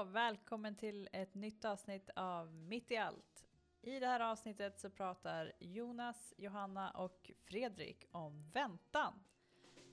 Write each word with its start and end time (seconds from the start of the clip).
och 0.00 0.14
välkommen 0.16 0.74
till 0.74 1.08
ett 1.12 1.34
nytt 1.34 1.64
avsnitt 1.64 2.10
av 2.16 2.54
Mitt 2.54 2.90
i 2.90 2.96
allt. 2.96 3.44
I 3.82 3.98
det 3.98 4.06
här 4.06 4.20
avsnittet 4.20 4.80
så 4.80 4.90
pratar 4.90 5.52
Jonas, 5.58 6.34
Johanna 6.36 6.90
och 6.90 7.30
Fredrik 7.44 8.06
om 8.12 8.50
väntan. 8.52 9.12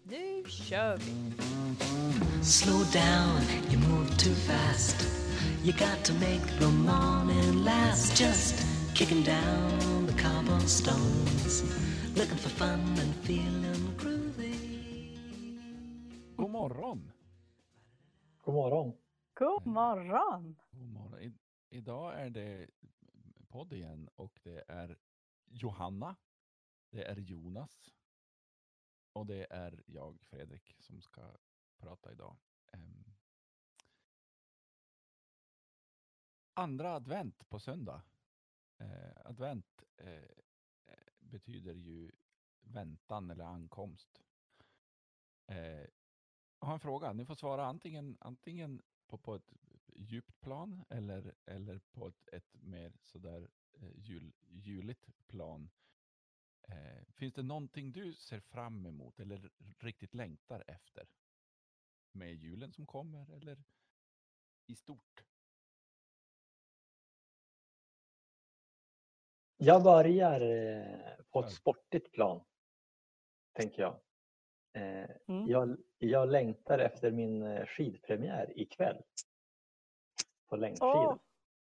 Nu 0.03 0.43
kör 0.43 0.97
vi! 0.97 1.33
Slow 2.43 2.91
down, 2.93 3.41
you 3.71 3.89
move 3.89 4.09
too 4.09 4.33
fast. 4.33 5.07
You 5.63 5.71
got 5.71 6.05
to 6.05 6.13
make 6.13 6.59
the 6.59 6.71
morning 6.71 7.63
last. 7.63 8.21
Just 8.21 8.55
kicking 8.95 9.23
down 9.23 10.07
the 10.07 10.23
cobblestones. 10.23 11.63
Looking 12.15 12.37
for 12.37 12.49
fun 12.49 12.79
and 12.79 13.15
feeling 13.23 13.97
groovy. 13.97 14.55
God 16.37 16.49
morgon! 16.49 17.11
God 18.45 18.55
morgon. 18.55 18.93
God 19.39 19.65
morgon! 19.65 20.59
God 20.71 20.89
morgon. 20.89 21.21
I, 21.21 21.33
idag 21.69 22.21
är 22.21 22.29
det 22.29 22.69
podd 23.47 23.73
igen 23.73 24.09
och 24.15 24.39
det 24.43 24.63
är 24.67 24.97
Johanna, 25.45 26.15
det 26.89 27.03
är 27.03 27.15
Jonas 27.15 27.95
och 29.13 29.25
det 29.25 29.47
är 29.49 29.83
jag, 29.85 30.21
Fredrik, 30.21 30.75
som 30.79 31.01
ska 31.01 31.37
prata 31.77 32.11
idag. 32.11 32.37
Um, 32.73 33.15
andra 36.53 36.93
advent 36.93 37.49
på 37.49 37.59
söndag. 37.59 38.01
Uh, 38.81 39.17
advent 39.25 39.83
uh, 40.01 40.41
betyder 41.19 41.73
ju 41.73 42.11
väntan 42.61 43.31
eller 43.31 43.45
ankomst. 43.45 44.23
Uh, 45.51 45.85
jag 46.59 46.67
har 46.67 46.73
en 46.73 46.79
fråga. 46.79 47.13
Ni 47.13 47.25
får 47.25 47.35
svara 47.35 47.65
antingen, 47.65 48.17
antingen 48.19 48.81
på, 49.07 49.17
på 49.17 49.35
ett 49.35 49.53
djupt 49.95 50.39
plan 50.39 50.85
eller, 50.89 51.35
eller 51.45 51.79
på 51.91 52.07
ett, 52.07 52.27
ett 52.31 52.53
mer 52.53 52.93
sådär 53.01 53.49
eh, 53.73 53.91
jul, 53.95 54.33
juligt 54.49 55.27
plan. 55.27 55.69
Eh, 56.67 57.05
finns 57.13 57.33
det 57.33 57.43
någonting 57.43 57.91
du 57.91 58.13
ser 58.13 58.39
fram 58.39 58.85
emot 58.85 59.19
eller 59.19 59.51
riktigt 59.79 60.13
längtar 60.13 60.63
efter? 60.67 61.07
Med 62.11 62.35
julen 62.35 62.73
som 62.73 62.85
kommer 62.85 63.31
eller 63.31 63.63
i 64.65 64.75
stort? 64.75 65.23
Jag 69.57 69.83
börjar 69.83 70.41
eh, 70.41 71.25
på 71.29 71.39
ett 71.39 71.51
sportigt 71.51 72.11
plan, 72.11 72.45
tänker 73.53 73.81
jag. 73.81 73.99
Eh, 74.77 75.09
Mm. 75.27 75.47
jag. 75.47 75.77
Jag 75.97 76.29
längtar 76.31 76.79
efter 76.79 77.11
min 77.11 77.41
eh, 77.43 77.65
skidpremiär 77.65 78.59
ikväll. 78.59 79.03
På 80.49 80.55
längdskidor. 80.55 81.07
Åh. 81.07 81.17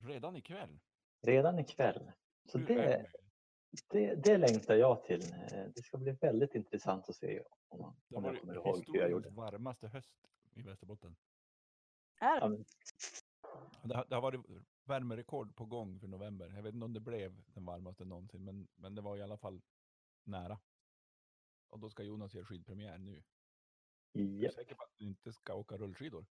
Redan 0.08 0.36
ikväll? 0.36 0.78
Redan 1.22 1.58
ikväll. 1.58 2.12
Så 2.48 2.58
det, 2.58 2.74
det? 2.74 3.06
det, 3.90 4.14
det 4.14 4.38
längtar 4.38 4.74
jag 4.74 5.04
till. 5.04 5.22
Eh, 5.32 5.64
Det 5.74 5.82
ska 5.82 5.98
bli 5.98 6.12
väldigt 6.12 6.54
intressant 6.54 7.08
att 7.08 7.16
se 7.16 7.42
om, 7.68 7.80
man, 7.80 7.94
Det 8.08 8.16
om 8.16 8.22
var 8.22 8.30
jag 8.32 8.40
kommer 8.40 8.54
ihåg 8.54 8.84
hur 8.86 9.00
jag 9.00 9.10
gjorde. 9.10 9.30
varmaste 9.30 9.88
höst 9.88 10.16
i 10.54 10.62
Västerbotten. 10.62 11.16
Är 12.20 12.26
Ja, 12.40 12.40
det? 12.40 12.48
men, 12.48 12.64
Det 13.82 13.94
har, 13.96 14.04
det 14.08 14.14
har 14.14 14.22
varit 14.22 14.40
värmerekord 14.84 15.56
på 15.56 15.64
gång 15.66 16.00
för 16.00 16.06
november. 16.08 16.52
Jag 16.56 16.62
vet 16.62 16.74
inte 16.74 16.84
om 16.84 16.92
det 16.92 17.00
blev 17.00 17.42
den 17.46 17.64
varmaste 17.64 18.04
någonsin, 18.04 18.44
men, 18.44 18.68
men 18.74 18.94
det 18.94 19.02
var 19.02 19.16
i 19.16 19.22
alla 19.22 19.36
fall 19.38 19.60
nära. 20.24 20.58
Och 21.72 21.78
då 21.78 21.90
ska 21.90 22.02
Jonas 22.02 22.34
göra 22.34 22.44
skidpremiär 22.44 22.98
nu. 22.98 23.16
Är 24.12 24.18
du 24.18 24.38
ja. 24.38 24.50
säker 24.52 24.74
på 24.74 24.82
att 24.82 24.92
du 24.96 25.04
inte 25.04 25.32
ska 25.32 25.54
åka 25.54 25.76
rullskidor? 25.76 26.26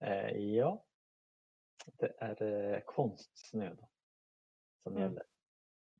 Eh, 0.00 0.36
ja. 0.36 0.86
Det 1.98 2.14
är 2.18 2.42
eh, 2.42 2.80
konstsnö 2.80 3.74
då, 3.74 3.88
som 4.82 4.92
Mm. 4.96 5.02
gäller. 5.02 5.24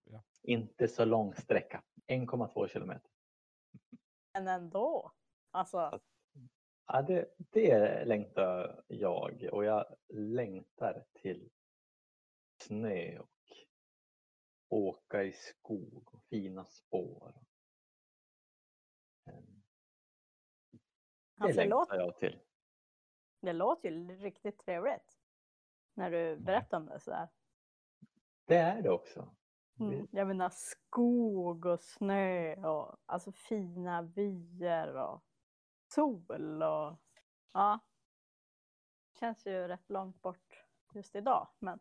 Ja. 0.05 0.23
Inte 0.43 0.89
så 0.89 1.05
lång 1.05 1.35
sträcka. 1.35 1.83
1,2 2.07 2.69
kilometer. 2.69 3.11
Men 4.35 4.49
ändå. 4.49 5.13
Alltså, 5.51 6.01
Ja, 6.87 7.03
det, 7.03 7.35
det 7.39 8.05
längtar 8.05 8.85
jag 8.89 9.49
och 9.53 9.65
jag 9.65 9.97
längtar 10.09 11.05
till 11.13 11.51
snö 12.63 13.19
och 13.19 13.29
åka 14.69 15.25
i 15.25 15.33
skog 15.33 16.15
och 16.15 16.23
fina 16.23 16.65
spår. 16.65 17.35
Alltså 21.43 21.61
det, 21.61 21.69
längtar 21.69 21.77
låter, 21.77 21.97
jag 21.97 22.17
till. 22.17 22.41
det 23.41 23.53
låter 23.53 23.91
ju 23.91 24.17
riktigt 24.17 24.59
trevligt. 24.59 25.19
När 25.95 26.11
du 26.11 26.37
berättar 26.37 26.77
om 26.77 26.87
det 26.87 27.01
sådär. 27.01 27.29
Det 28.45 28.57
är 28.57 28.83
det 28.83 28.91
också. 28.91 29.35
Mm. 29.81 30.09
Jag 30.11 30.29
menar 30.29 30.51
skog 30.51 31.67
och 31.67 31.81
snö 31.81 32.55
och 32.67 32.97
alltså 33.07 33.33
fina 33.33 34.03
vyer 34.03 34.97
och 34.97 35.25
sol 35.95 36.63
och 36.63 36.99
ja. 37.53 37.81
Känns 39.21 39.47
ju 39.47 39.69
rätt 39.69 39.91
långt 39.91 40.23
bort 40.23 40.65
just 40.95 41.15
idag 41.15 41.49
men 41.59 41.81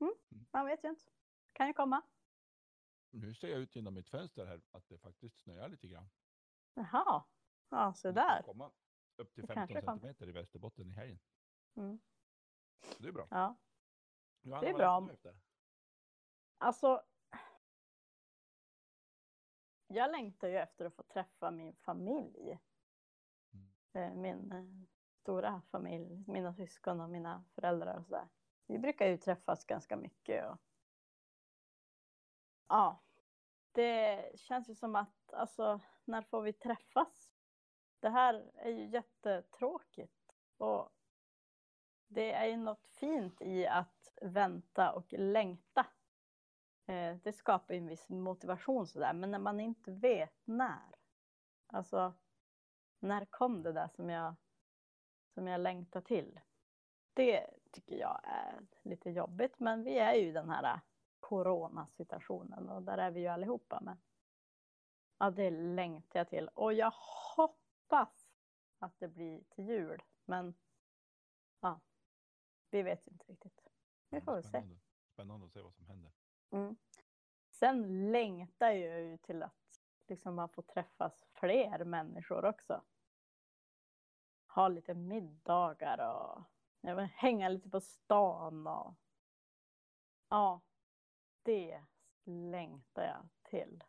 mm, 0.00 0.14
man 0.50 0.66
vet 0.66 0.84
ju 0.84 0.88
inte. 0.88 1.04
Kan 1.52 1.66
ju 1.66 1.72
komma. 1.72 2.02
Nu 3.10 3.34
ser 3.34 3.48
jag 3.48 3.60
ut 3.60 3.76
genom 3.76 3.94
mitt 3.94 4.08
fönster 4.08 4.46
här 4.46 4.60
att 4.70 4.88
det 4.88 4.98
faktiskt 4.98 5.38
snöar 5.38 5.68
lite 5.68 5.88
grann. 5.88 6.08
Jaha, 6.74 7.24
ja 7.72 7.94
så 7.94 8.10
där. 8.12 8.42
komma 8.42 8.70
upp 9.16 9.34
till 9.34 9.42
Det 9.46 9.54
15 9.54 9.66
kanske 9.66 9.86
kom. 9.86 9.94
centimeter 10.00 10.28
i 10.28 10.32
Västerbotten 10.32 10.90
i 10.90 10.92
helgen. 10.92 11.18
Mm. 11.76 12.00
Så 12.96 13.02
det 13.02 13.08
är 13.08 13.12
bra. 13.12 13.26
Ja, 13.30 13.56
Johanna, 14.42 14.60
det 14.62 14.68
är 14.70 14.74
bra. 14.74 15.08
efter? 15.12 15.40
alltså. 16.58 17.02
Jag 19.86 20.10
längtar 20.10 20.48
ju 20.48 20.56
efter 20.58 20.84
att 20.84 20.94
få 20.94 21.02
träffa 21.02 21.50
min 21.50 21.76
familj. 21.76 22.58
Mm. 23.52 23.72
Eh, 23.92 24.14
Min 24.14 24.52
eh, 24.52 24.64
stora 25.20 25.62
familj, 25.70 26.24
mina 26.26 26.54
syskon 26.54 27.00
och 27.00 27.10
mina 27.10 27.44
föräldrar 27.54 27.98
och 27.98 28.04
sådär. 28.06 28.28
Vi 28.66 28.78
brukar 28.78 29.06
ju 29.06 29.16
träffas 29.16 29.64
ganska 29.64 29.96
mycket. 29.96 30.50
Och... 30.50 30.58
Ja, 32.68 33.02
det 33.72 34.30
känns 34.40 34.68
ju 34.70 34.74
som 34.74 34.96
att, 34.96 35.32
alltså, 35.32 35.80
när 36.04 36.22
får 36.22 36.42
vi 36.42 36.52
träffas? 36.52 37.31
Det 38.02 38.10
här 38.10 38.50
är 38.54 38.70
ju 38.70 38.86
jättetråkigt. 38.86 40.34
Och 40.56 40.88
det 42.08 42.32
är 42.32 42.46
ju 42.46 42.56
något 42.56 42.86
fint 42.86 43.42
i 43.42 43.66
att 43.66 44.12
vänta 44.22 44.92
och 44.92 45.12
längta. 45.12 45.86
Eh, 46.86 47.16
det 47.16 47.32
skapar 47.32 47.74
ju 47.74 47.80
en 47.80 47.86
viss 47.86 48.08
motivation 48.08 48.86
sådär, 48.86 49.12
men 49.12 49.30
när 49.30 49.38
man 49.38 49.60
inte 49.60 49.92
vet 49.92 50.40
när. 50.44 50.94
Alltså, 51.66 52.14
när 53.00 53.24
kom 53.24 53.62
det 53.62 53.72
där 53.72 53.88
som 53.88 54.10
jag, 54.10 54.34
som 55.34 55.46
jag 55.46 55.60
längtar 55.60 56.00
till? 56.00 56.40
Det 57.14 57.46
tycker 57.70 57.96
jag 57.96 58.20
är 58.24 58.66
lite 58.82 59.10
jobbigt, 59.10 59.58
men 59.58 59.84
vi 59.84 59.98
är 59.98 60.14
ju 60.14 60.28
i 60.28 60.32
den 60.32 60.50
här 60.50 60.80
coronasituationen 61.20 62.68
och 62.68 62.82
där 62.82 62.98
är 62.98 63.10
vi 63.10 63.20
ju 63.20 63.26
allihopa. 63.26 63.80
Men 63.80 64.00
ja, 65.18 65.30
det 65.30 65.50
längtar 65.50 66.20
jag 66.20 66.28
till 66.28 66.48
och 66.48 66.72
jag 66.72 66.92
hoppas 67.36 67.61
att 68.78 68.98
det 68.98 69.08
blir 69.08 69.44
till 69.50 69.64
jul, 69.64 70.02
men 70.24 70.54
ja, 71.60 71.80
vi 72.70 72.82
vet 72.82 73.06
ju 73.06 73.10
inte 73.12 73.24
riktigt. 73.24 73.68
Vi 74.08 74.20
får 74.20 74.34
väl 74.34 74.42
se. 74.42 74.48
Spännande. 75.12 75.46
Att 75.46 75.52
se 75.52 75.60
vad 75.60 75.74
som 75.74 75.86
händer. 75.86 76.12
Mm. 76.50 76.76
Sen 77.50 78.10
längtar 78.12 78.70
jag 78.70 79.00
ju 79.00 79.18
till 79.18 79.42
att 79.42 79.80
liksom 80.06 80.34
man 80.34 80.48
får 80.48 80.62
träffas 80.62 81.24
fler 81.32 81.84
människor 81.84 82.44
också. 82.44 82.84
Ha 84.46 84.68
lite 84.68 84.94
middagar 84.94 85.98
och 85.98 86.42
jag 86.80 86.96
vet, 86.96 87.10
hänga 87.10 87.48
lite 87.48 87.70
på 87.70 87.80
stan 87.80 88.66
och 88.66 88.94
ja, 90.28 90.60
det 91.42 91.84
längtar 92.24 93.02
jag 93.02 93.28
till. 93.42 93.84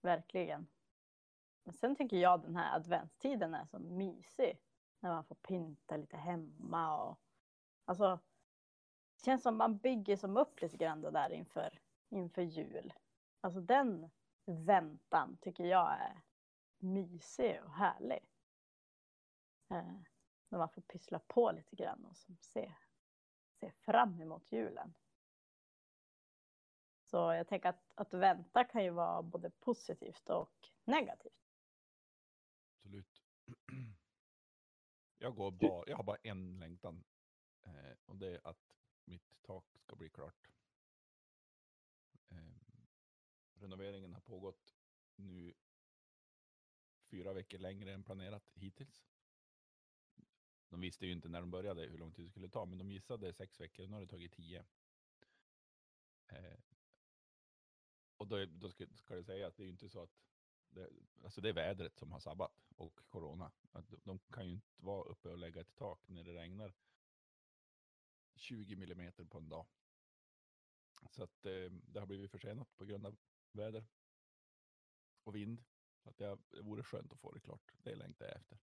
Verkligen. 0.00 0.66
Men 1.68 1.74
sen 1.74 1.96
tycker 1.96 2.16
jag 2.16 2.42
den 2.42 2.56
här 2.56 2.76
adventstiden 2.76 3.54
är 3.54 3.66
så 3.66 3.78
mysig. 3.78 4.60
När 5.00 5.10
man 5.10 5.24
får 5.24 5.34
pynta 5.34 5.96
lite 5.96 6.16
hemma 6.16 7.02
och 7.02 7.20
alltså 7.84 8.18
det 9.16 9.24
känns 9.24 9.42
som 9.42 9.56
man 9.56 9.78
bygger 9.78 10.16
som 10.16 10.36
upp 10.36 10.60
lite 10.60 10.76
grann 10.76 11.00
det 11.00 11.10
där 11.10 11.30
inför, 11.30 11.80
inför 12.08 12.42
jul. 12.42 12.94
Alltså 13.40 13.60
den 13.60 14.10
väntan 14.44 15.36
tycker 15.40 15.64
jag 15.64 15.92
är 15.92 16.22
mysig 16.78 17.60
och 17.64 17.72
härlig. 17.72 18.24
Eh, 19.70 19.94
när 20.48 20.58
man 20.58 20.68
får 20.68 20.82
pyssla 20.82 21.18
på 21.18 21.52
lite 21.52 21.76
grann 21.76 22.04
och 22.04 22.16
som 22.16 22.36
se, 22.40 22.74
se 23.60 23.70
fram 23.70 24.20
emot 24.20 24.52
julen. 24.52 24.94
Så 27.04 27.16
jag 27.16 27.48
tänker 27.48 27.68
att, 27.68 27.92
att 27.94 28.14
vänta 28.14 28.64
kan 28.64 28.84
ju 28.84 28.90
vara 28.90 29.22
både 29.22 29.50
positivt 29.50 30.30
och 30.30 30.68
negativt. 30.84 31.47
Absolut. 32.88 33.22
Jag, 35.18 35.34
går 35.34 35.50
bara, 35.50 35.84
jag 35.86 35.96
har 35.96 36.04
bara 36.04 36.16
en 36.22 36.58
längtan. 36.58 37.04
Eh, 37.62 37.96
och 38.04 38.16
det 38.16 38.34
är 38.34 38.46
att 38.46 38.76
mitt 39.04 39.42
tak 39.42 39.64
ska 39.78 39.96
bli 39.96 40.08
klart. 40.08 40.50
Eh, 42.28 42.60
renoveringen 43.54 44.14
har 44.14 44.20
pågått 44.20 44.74
nu 45.16 45.54
fyra 47.10 47.32
veckor 47.32 47.58
längre 47.58 47.92
än 47.92 48.04
planerat 48.04 48.50
hittills. 48.54 49.06
De 50.68 50.80
visste 50.80 51.06
ju 51.06 51.12
inte 51.12 51.28
när 51.28 51.40
de 51.40 51.50
började 51.50 51.82
hur 51.82 51.98
lång 51.98 52.12
tid 52.12 52.24
det 52.24 52.30
skulle 52.30 52.48
ta, 52.48 52.64
men 52.64 52.78
de 52.78 52.90
gissade 52.90 53.32
sex 53.32 53.60
veckor. 53.60 53.86
Nu 53.86 53.92
har 53.92 54.00
det 54.00 54.06
tagit 54.06 54.32
tio. 54.32 54.64
Eh, 56.26 56.60
och 58.16 58.26
då, 58.26 58.46
då 58.46 58.70
ska, 58.70 58.86
ska 58.94 59.14
det 59.14 59.24
säga 59.24 59.46
att 59.46 59.56
det 59.56 59.62
är 59.62 59.66
ju 59.66 59.72
inte 59.72 59.88
så 59.88 60.02
att 60.02 60.18
det, 60.78 60.90
alltså 61.24 61.40
det 61.40 61.48
är 61.48 61.52
vädret 61.52 61.96
som 61.96 62.12
har 62.12 62.20
sabbat 62.20 62.68
och 62.76 63.00
corona. 63.08 63.52
Att 63.72 63.88
de, 63.88 64.00
de 64.04 64.18
kan 64.18 64.46
ju 64.46 64.52
inte 64.52 64.66
vara 64.76 65.08
uppe 65.08 65.28
och 65.28 65.38
lägga 65.38 65.60
ett 65.60 65.74
tak 65.76 66.08
när 66.08 66.24
det 66.24 66.34
regnar 66.34 66.74
20 68.34 68.76
millimeter 68.76 69.24
på 69.24 69.38
en 69.38 69.48
dag. 69.48 69.66
Så 71.10 71.22
att 71.22 71.46
eh, 71.46 71.70
det 71.70 72.00
har 72.00 72.06
blivit 72.06 72.30
försenat 72.30 72.76
på 72.76 72.84
grund 72.84 73.06
av 73.06 73.16
väder 73.52 73.86
och 75.24 75.34
vind. 75.34 75.64
Så 76.02 76.10
att 76.10 76.18
det, 76.18 76.38
det 76.50 76.62
vore 76.62 76.82
skönt 76.82 77.12
att 77.12 77.20
få 77.20 77.32
det 77.32 77.40
klart. 77.40 77.74
Det 77.82 77.94
längtar 77.94 78.26
jag 78.26 78.36
efter. 78.36 78.58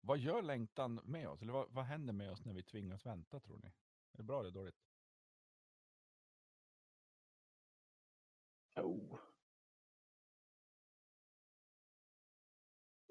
Vad 0.00 0.18
gör 0.18 0.42
längtan 0.42 1.00
med 1.04 1.28
oss? 1.28 1.42
Eller 1.42 1.52
vad, 1.52 1.70
vad 1.70 1.84
händer 1.84 2.12
med 2.12 2.30
oss 2.30 2.44
när 2.44 2.54
vi 2.54 2.62
tvingas 2.62 3.06
vänta 3.06 3.40
tror 3.40 3.58
ni? 3.58 3.68
Är 4.12 4.16
det 4.16 4.22
bra 4.22 4.40
eller 4.40 4.50
dåligt? 4.50 4.82
Oh. 8.76 9.29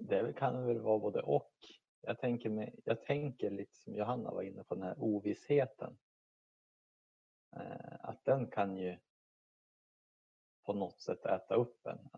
Det 0.10 0.34
kan 0.34 0.66
väl 0.68 0.80
vara 0.80 1.00
både 1.00 1.22
och. 1.22 1.54
Jag 2.02 2.20
tänker, 2.20 2.50
med, 2.50 2.80
jag 2.86 3.02
tänker 3.02 3.50
lite 3.50 3.76
som 3.76 3.96
Johanna 3.96 4.32
var 4.32 4.42
inne 4.42 4.64
på, 4.64 4.76
den 4.76 4.84
här 4.84 4.96
ovissheten. 5.00 5.98
Eh, 7.56 7.96
att 8.00 8.26
den 8.26 8.48
kan 8.52 8.78
ju 8.78 8.98
på 10.66 10.74
något 10.74 11.02
sätt 11.02 11.26
äta 11.26 11.56
upp 11.56 11.88
en. 11.88 12.10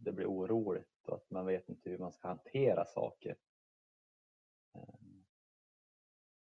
Det 0.00 0.12
blir 0.12 0.26
oroligt 0.26 1.08
och 1.08 1.16
att 1.16 1.30
man 1.30 1.46
vet 1.46 1.68
inte 1.68 1.90
hur 1.90 1.98
man 1.98 2.12
ska 2.12 2.28
hantera 2.28 2.84
saker. 2.84 3.36
Eh, 4.74 4.94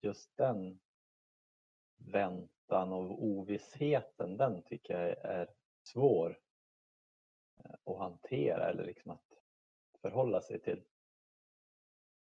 just 0.01 0.37
den 0.37 0.79
väntan 1.97 2.93
och 2.93 3.23
ovissheten, 3.23 4.37
den 4.37 4.63
tycker 4.63 4.93
jag 4.93 5.17
är 5.17 5.49
svår 5.83 6.39
eh, 7.63 7.75
att 7.83 7.97
hantera 7.97 8.69
eller 8.69 8.85
liksom 8.85 9.11
att 9.11 9.26
förhålla 10.01 10.41
sig 10.41 10.59
till. 10.59 10.83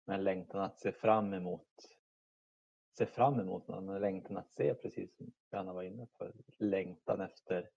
Men 0.04 0.24
längtan 0.24 0.60
att 0.60 0.78
se 0.78 0.92
fram 0.92 1.32
emot 1.32 1.98
se 2.98 3.06
fram 3.06 3.40
emot 3.40 3.68
någon, 3.68 3.86
men 3.86 4.00
längtan 4.00 4.36
att 4.36 4.52
se 4.52 4.74
precis 4.74 5.16
som 5.16 5.32
Johanna 5.50 5.72
var 5.72 5.82
inne 5.82 6.06
på, 6.06 6.32
längtan 6.58 7.20
efter 7.20 7.70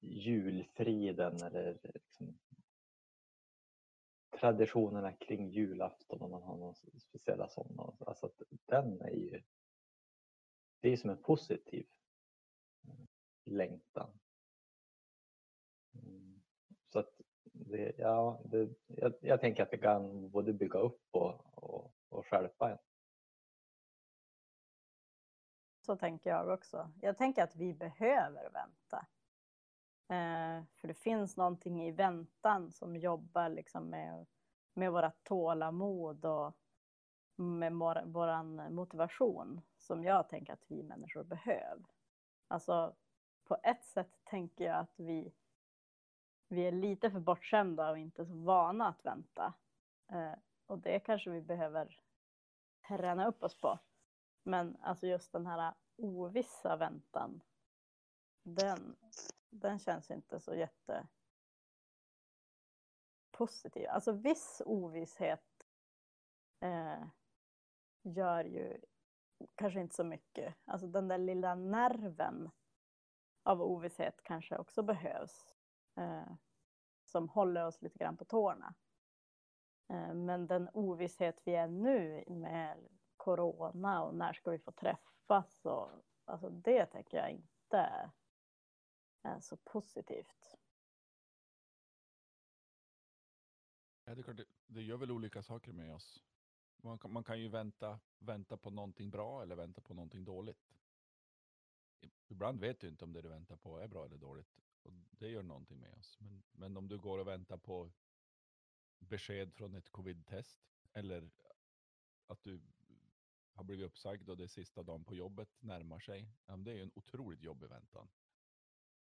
julfriden 0.00 1.42
eller 1.42 1.78
liksom 1.94 2.38
traditionerna 4.40 5.12
kring 5.12 5.50
julafton 5.50 6.22
om 6.22 6.30
man 6.30 6.42
har 6.42 6.56
någon 6.56 6.74
speciella 7.00 7.48
sådana. 7.48 7.96
Alltså 8.06 8.26
att 8.26 8.42
den 8.66 9.00
är 9.00 9.10
ju, 9.10 9.42
det 10.80 10.88
är 10.92 10.96
som 10.96 11.10
en 11.10 11.22
positiv 11.22 11.86
eh, 12.84 13.06
längtan. 13.44 14.18
Mm. 15.92 16.42
Så 16.92 16.98
att 16.98 17.20
det, 17.76 17.92
ja, 17.98 18.40
det, 18.44 18.68
jag, 18.86 19.12
jag 19.20 19.40
tänker 19.40 19.62
att 19.62 19.70
det 19.70 19.78
kan 19.78 20.30
både 20.30 20.52
bygga 20.52 20.78
upp 20.78 21.02
och, 21.10 21.64
och, 21.64 21.92
och 22.08 22.26
skärpa 22.26 22.70
en. 22.70 22.78
Så 25.86 25.96
tänker 25.96 26.30
jag 26.30 26.48
också. 26.48 26.90
Jag 27.00 27.16
tänker 27.16 27.42
att 27.42 27.56
vi 27.56 27.74
behöver 27.74 28.50
vänta. 28.50 29.06
Eh, 30.08 30.64
för 30.74 30.88
det 30.88 30.94
finns 30.94 31.36
någonting 31.36 31.82
i 31.82 31.92
väntan 31.92 32.72
som 32.72 32.96
jobbar 32.96 33.48
liksom 33.48 33.90
med, 33.90 34.26
med 34.74 34.92
våra 34.92 35.10
tålamod 35.10 36.24
och 36.24 36.56
med 37.36 37.72
vår, 37.72 38.70
motivation 38.70 39.60
som 39.78 40.04
jag 40.04 40.28
tänker 40.28 40.52
att 40.52 40.64
vi 40.66 40.82
människor 40.82 41.24
behöver. 41.24 41.86
Alltså 42.48 42.96
på 43.44 43.56
ett 43.62 43.84
sätt 43.84 44.10
tänker 44.24 44.64
jag 44.64 44.76
att 44.76 44.94
vi, 44.96 45.32
vi 46.48 46.66
är 46.66 46.72
lite 46.72 47.10
för 47.10 47.20
bortskämda 47.20 47.90
och 47.90 47.98
inte 47.98 48.26
så 48.26 48.34
vana 48.34 48.88
att 48.88 49.04
vänta. 49.04 49.54
Eh, 50.08 50.38
och 50.66 50.78
det 50.78 51.00
kanske 51.00 51.30
vi 51.30 51.40
behöver 51.40 52.00
träna 52.88 53.26
upp 53.26 53.42
oss 53.42 53.58
på. 53.58 53.78
Men 54.42 54.76
alltså 54.80 55.06
just 55.06 55.32
den 55.32 55.46
här 55.46 55.74
ovissa 55.96 56.76
väntan, 56.76 57.42
den, 58.42 58.96
den 59.50 59.78
känns 59.78 60.10
inte 60.10 60.40
så 60.40 60.54
jätte 60.54 61.06
positiv. 63.30 63.88
Alltså 63.88 64.12
viss 64.12 64.62
ovisshet 64.66 65.66
eh, 66.60 67.06
gör 68.02 68.44
ju 68.44 68.80
kanske 69.54 69.80
inte 69.80 69.94
så 69.94 70.04
mycket. 70.04 70.54
Alltså 70.64 70.86
den 70.86 71.08
där 71.08 71.18
lilla 71.18 71.54
nerven 71.54 72.50
av 73.42 73.62
ovisshet 73.62 74.20
kanske 74.22 74.56
också 74.56 74.82
behövs. 74.82 75.55
Eh, 75.96 76.32
som 77.04 77.28
håller 77.28 77.66
oss 77.66 77.82
lite 77.82 77.98
grann 77.98 78.16
på 78.16 78.24
tårna. 78.24 78.74
Eh, 79.88 80.14
men 80.14 80.46
den 80.46 80.68
ovisshet 80.72 81.40
vi 81.44 81.54
är 81.54 81.68
nu 81.68 82.24
med 82.26 82.88
corona 83.16 84.04
och 84.04 84.14
när 84.14 84.32
ska 84.32 84.50
vi 84.50 84.58
få 84.58 84.72
träffas 84.72 85.64
och 85.64 85.90
alltså 86.24 86.50
det 86.50 86.86
tänker 86.86 87.16
jag 87.16 87.30
inte 87.30 88.10
är 89.22 89.40
så 89.40 89.56
positivt. 89.56 90.56
Ja, 94.04 94.14
det, 94.14 94.20
är 94.20 94.22
klart, 94.22 94.36
det, 94.36 94.44
det 94.66 94.82
gör 94.82 94.96
väl 94.96 95.10
olika 95.10 95.42
saker 95.42 95.72
med 95.72 95.94
oss. 95.94 96.24
Man 96.76 96.98
kan, 96.98 97.12
man 97.12 97.24
kan 97.24 97.40
ju 97.40 97.48
vänta, 97.48 98.00
vänta 98.18 98.56
på 98.56 98.70
någonting 98.70 99.10
bra 99.10 99.42
eller 99.42 99.56
vänta 99.56 99.80
på 99.80 99.94
någonting 99.94 100.24
dåligt. 100.24 100.72
Ibland 102.28 102.60
vet 102.60 102.80
du 102.80 102.88
inte 102.88 103.04
om 103.04 103.12
det 103.12 103.22
du 103.22 103.28
väntar 103.28 103.56
på 103.56 103.78
är 103.78 103.88
bra 103.88 104.04
eller 104.04 104.16
dåligt. 104.16 104.60
Och 104.86 104.92
det 105.10 105.28
gör 105.28 105.42
någonting 105.42 105.80
med 105.80 105.94
oss. 105.94 106.16
Men, 106.20 106.42
men 106.52 106.76
om 106.76 106.88
du 106.88 106.98
går 106.98 107.18
och 107.18 107.26
väntar 107.26 107.56
på 107.56 107.92
besked 108.98 109.54
från 109.54 109.74
ett 109.74 109.90
covid-test 109.90 110.60
eller 110.92 111.30
att 112.26 112.42
du 112.42 112.60
har 113.52 113.64
blivit 113.64 113.86
uppsagd 113.86 114.28
och 114.28 114.36
det 114.36 114.44
är 114.44 114.48
sista 114.48 114.82
dagen 114.82 115.04
på 115.04 115.14
jobbet 115.14 115.62
närmar 115.62 115.98
sig. 115.98 116.32
Ja, 116.46 116.56
det 116.56 116.70
är 116.70 116.74
ju 116.74 116.82
en 116.82 116.92
otroligt 116.94 117.42
jobbig 117.42 117.68
väntan. 117.68 118.08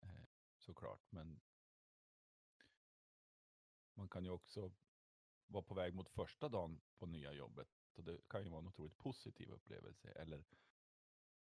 Eh, 0.01 0.25
såklart, 0.57 1.11
men 1.11 1.39
man 3.93 4.09
kan 4.09 4.25
ju 4.25 4.31
också 4.31 4.71
vara 5.47 5.63
på 5.63 5.73
väg 5.73 5.93
mot 5.93 6.09
första 6.09 6.49
dagen 6.49 6.81
på 6.97 7.05
nya 7.05 7.33
jobbet. 7.33 7.67
Och 7.93 8.03
det 8.03 8.27
kan 8.29 8.43
ju 8.43 8.49
vara 8.49 8.61
en 8.61 8.67
otroligt 8.67 8.97
positiv 8.97 9.49
upplevelse. 9.49 10.11
Eller 10.11 10.45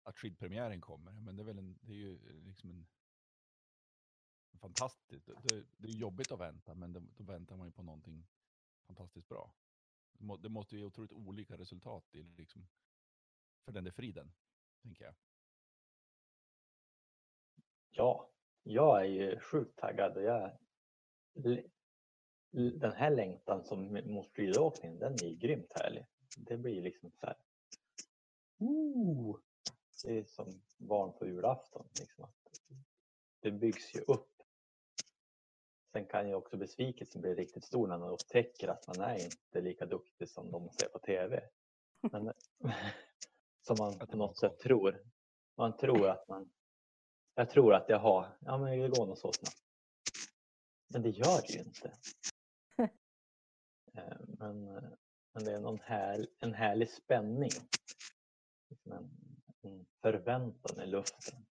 att 0.02 0.18
skidpremiären 0.18 0.80
kommer. 0.80 1.12
Men 1.12 1.36
det 1.36 1.42
är 1.42 1.44
väl 1.44 1.58
en, 1.58 1.78
det 1.82 1.92
är 1.92 1.96
ju 1.96 2.40
liksom 2.40 2.70
en 2.70 2.86
fantastiskt. 4.58 5.26
Det, 5.26 5.64
det 5.76 5.88
är 5.88 5.92
jobbigt 5.92 6.32
att 6.32 6.40
vänta, 6.40 6.74
men 6.74 6.92
det, 6.92 7.00
då 7.16 7.24
väntar 7.24 7.56
man 7.56 7.66
ju 7.66 7.72
på 7.72 7.82
någonting 7.82 8.26
fantastiskt 8.86 9.28
bra. 9.28 9.54
Det, 10.12 10.24
må, 10.24 10.36
det 10.36 10.48
måste 10.48 10.76
ge 10.76 10.84
otroligt 10.84 11.12
olika 11.12 11.58
resultat 11.58 12.14
i 12.14 12.22
liksom, 12.22 12.68
för 13.64 13.72
den 13.72 13.84
där 13.84 13.90
friden, 13.90 14.32
tänker 14.82 15.04
jag. 15.04 15.14
Ja, 17.90 18.30
jag 18.62 19.00
är 19.00 19.08
ju 19.08 19.40
sjukt 19.40 19.78
taggad 19.78 20.16
och 20.16 20.22
jag 20.22 20.58
den 22.54 22.92
här 22.92 23.10
längtan 23.10 23.64
som 23.64 23.92
mot 24.04 24.36
skidåkningen, 24.36 24.98
den 24.98 25.14
är 25.14 25.24
ju 25.24 25.36
grymt 25.36 25.72
härlig. 25.74 26.06
Det 26.36 26.56
blir 26.56 26.82
liksom 26.82 27.10
så 27.10 27.26
här. 27.26 27.36
Ooh, 28.58 29.38
det 30.04 30.18
är 30.18 30.24
som 30.24 30.62
barn 30.76 31.18
på 31.18 31.26
julafton. 31.26 31.88
Liksom 31.98 32.24
att 32.24 32.60
det 33.40 33.50
byggs 33.50 33.94
ju 33.94 34.00
upp. 34.00 34.33
Sen 35.94 36.06
kan 36.06 36.28
ju 36.28 36.34
också 36.34 36.56
besvikelsen 36.56 37.20
bli 37.20 37.34
riktigt 37.34 37.64
stor 37.64 37.86
när 37.86 37.98
man 37.98 38.10
upptäcker 38.10 38.68
att 38.68 38.86
man 38.86 39.00
är 39.00 39.24
inte 39.24 39.60
lika 39.60 39.86
duktig 39.86 40.28
som 40.28 40.50
de 40.50 40.70
ser 40.70 40.88
på 40.88 40.98
tv. 40.98 41.42
Men, 42.00 42.32
som 43.66 43.76
man 43.78 43.98
på 43.98 44.16
något 44.16 44.38
sätt 44.38 44.58
tror. 44.58 45.02
Man 45.56 45.76
tror 45.76 46.08
att 46.08 46.28
man 46.28 46.50
jag 47.34 47.50
tror 47.50 47.74
att 47.74 47.88
jag 47.88 47.98
har, 47.98 48.36
ja 48.40 48.58
men 48.58 48.80
det 48.80 48.88
går 48.88 49.06
nog 49.06 49.18
så 49.18 49.32
snabbt. 49.32 49.62
Men 50.88 51.02
det 51.02 51.10
gör 51.10 51.40
det 51.46 51.52
ju 51.52 51.60
inte. 51.60 51.92
Eh, 53.96 54.18
men, 54.38 54.64
men 55.34 55.44
det 55.44 55.52
är 55.52 55.60
någon 55.60 55.80
här, 55.82 56.26
en 56.38 56.54
härlig 56.54 56.90
spänning. 56.90 57.50
Liksom 58.70 58.92
en, 58.92 59.10
en 59.62 59.86
förväntan 60.02 60.80
i 60.80 60.86
luften. 60.86 61.46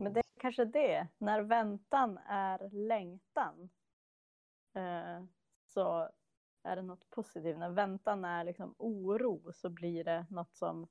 Men 0.00 0.12
det 0.12 0.20
är 0.20 0.40
kanske 0.40 0.64
det, 0.64 1.08
när 1.18 1.40
väntan 1.42 2.18
är 2.26 2.70
längtan, 2.70 3.70
eh, 4.74 5.24
så 5.64 6.10
är 6.62 6.76
det 6.76 6.82
något 6.82 7.10
positivt. 7.10 7.58
När 7.58 7.70
väntan 7.70 8.24
är 8.24 8.44
liksom 8.44 8.74
oro 8.78 9.52
så 9.52 9.70
blir 9.70 10.04
det 10.04 10.26
något 10.30 10.54
som 10.54 10.88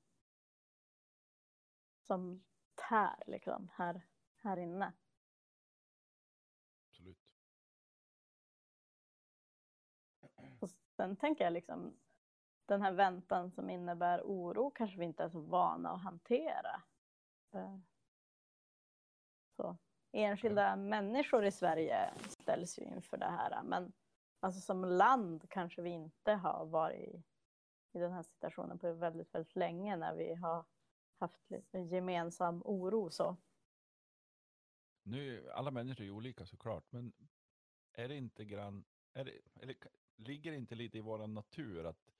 som 2.10 2.44
tär 2.90 3.24
liksom 3.28 3.70
här, 3.74 4.02
här 4.44 4.58
inne. 4.58 4.94
Absolut. 6.90 7.18
Och 10.60 10.70
sen 10.96 11.16
tänker 11.16 11.44
jag 11.44 11.54
liksom 11.54 11.94
den 12.66 12.82
här 12.82 12.92
väntan 12.92 13.52
som 13.52 13.70
innebär 13.70 14.22
oro 14.22 14.72
kanske 14.72 15.00
vi 15.00 15.06
inte 15.06 15.24
är 15.24 15.30
så 15.30 15.40
vana 15.40 15.92
att 15.92 16.04
hantera. 16.04 16.82
Eh, 17.54 17.78
Så. 19.60 19.78
Enskilda 20.12 20.76
människor 20.76 21.46
i 21.46 21.52
Sverige 21.52 22.14
ställs 22.30 22.80
ju 22.80 22.84
inför 22.84 23.18
det 23.18 23.26
här 23.26 23.64
men 23.64 23.94
alltså 24.40 24.62
som 24.62 24.86
land 24.86 25.50
kanske 25.50 25.82
vi 25.82 25.90
inte 25.90 26.32
har 26.32 26.66
varit 26.66 27.00
i, 27.00 27.24
i 27.94 28.00
den 28.00 28.12
här 28.12 28.24
situationen 28.24 28.80
på 28.80 28.94
väldigt, 28.94 29.36
väldigt 29.36 29.56
länge 29.56 29.96
när 29.98 30.16
vi 30.16 30.36
har 30.36 30.66
haft 31.18 31.42
gemensam 31.92 32.62
oro 32.66 33.10
så. 33.10 33.38
Nu, 35.04 35.50
alla 35.52 35.72
människor 35.72 36.06
är 36.06 36.10
olika 36.10 36.46
såklart, 36.46 36.92
men 36.92 37.14
är 37.92 38.08
det 38.08 38.16
inte 38.16 38.46
grann, 38.46 38.86
är 39.14 39.26
det, 39.26 39.42
eller 39.62 39.76
ligger 40.16 40.52
det 40.52 40.58
inte 40.58 40.76
lite 40.76 40.98
i 40.98 41.02
vår 41.02 41.28
natur 41.28 41.86
att, 41.86 42.12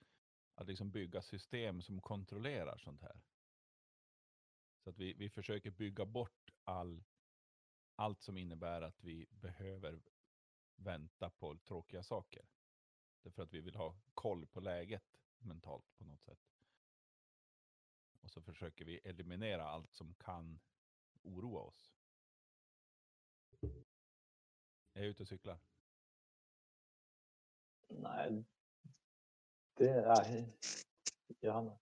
att 0.56 0.68
liksom 0.68 0.92
bygga 0.92 1.22
system 1.22 1.82
som 1.82 2.02
kontrollerar 2.02 2.78
sånt 2.78 3.02
här? 3.02 3.22
Så 4.84 4.90
att 4.90 4.98
vi, 4.98 5.14
vi 5.14 5.30
försöker 5.30 5.72
bygga 5.72 6.06
bort 6.06 6.52
all, 6.64 7.04
allt 8.00 8.22
som 8.22 8.38
innebär 8.38 8.82
att 8.82 9.04
vi 9.04 9.28
behöver 9.30 10.02
vänta 10.76 11.30
på 11.30 11.58
tråkiga 11.58 12.04
saker. 12.04 12.46
Därför 13.22 13.44
att 13.44 13.54
vi 13.54 13.62
vill 13.62 13.76
ha 13.76 13.96
koll 14.14 14.48
på 14.48 14.60
läget 14.60 15.22
mentalt 15.38 15.98
på 15.98 16.04
något 16.04 16.22
sätt. 16.22 16.40
Och 18.22 18.32
så 18.32 18.42
försöker 18.42 18.86
vi 18.86 18.98
eliminera 18.98 19.64
allt 19.64 19.94
som 19.94 20.14
kan 20.14 20.60
oroa 21.22 21.62
oss. 21.62 21.94
Jag 24.94 25.04
är 25.04 25.08
ute 25.08 25.24
och 25.24 25.30
cyklar. 25.30 25.60
Nej, 27.88 28.46
det 29.74 29.90
är 29.90 30.46
Johanna. 31.42 31.80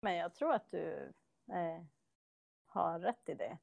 Men 0.00 0.14
jag 0.14 0.34
tror 0.34 0.54
att 0.54 0.70
du 0.70 1.12
eh, 1.52 1.84
har 2.66 3.00
rätt 3.00 3.28
i 3.28 3.34
det. 3.34 3.58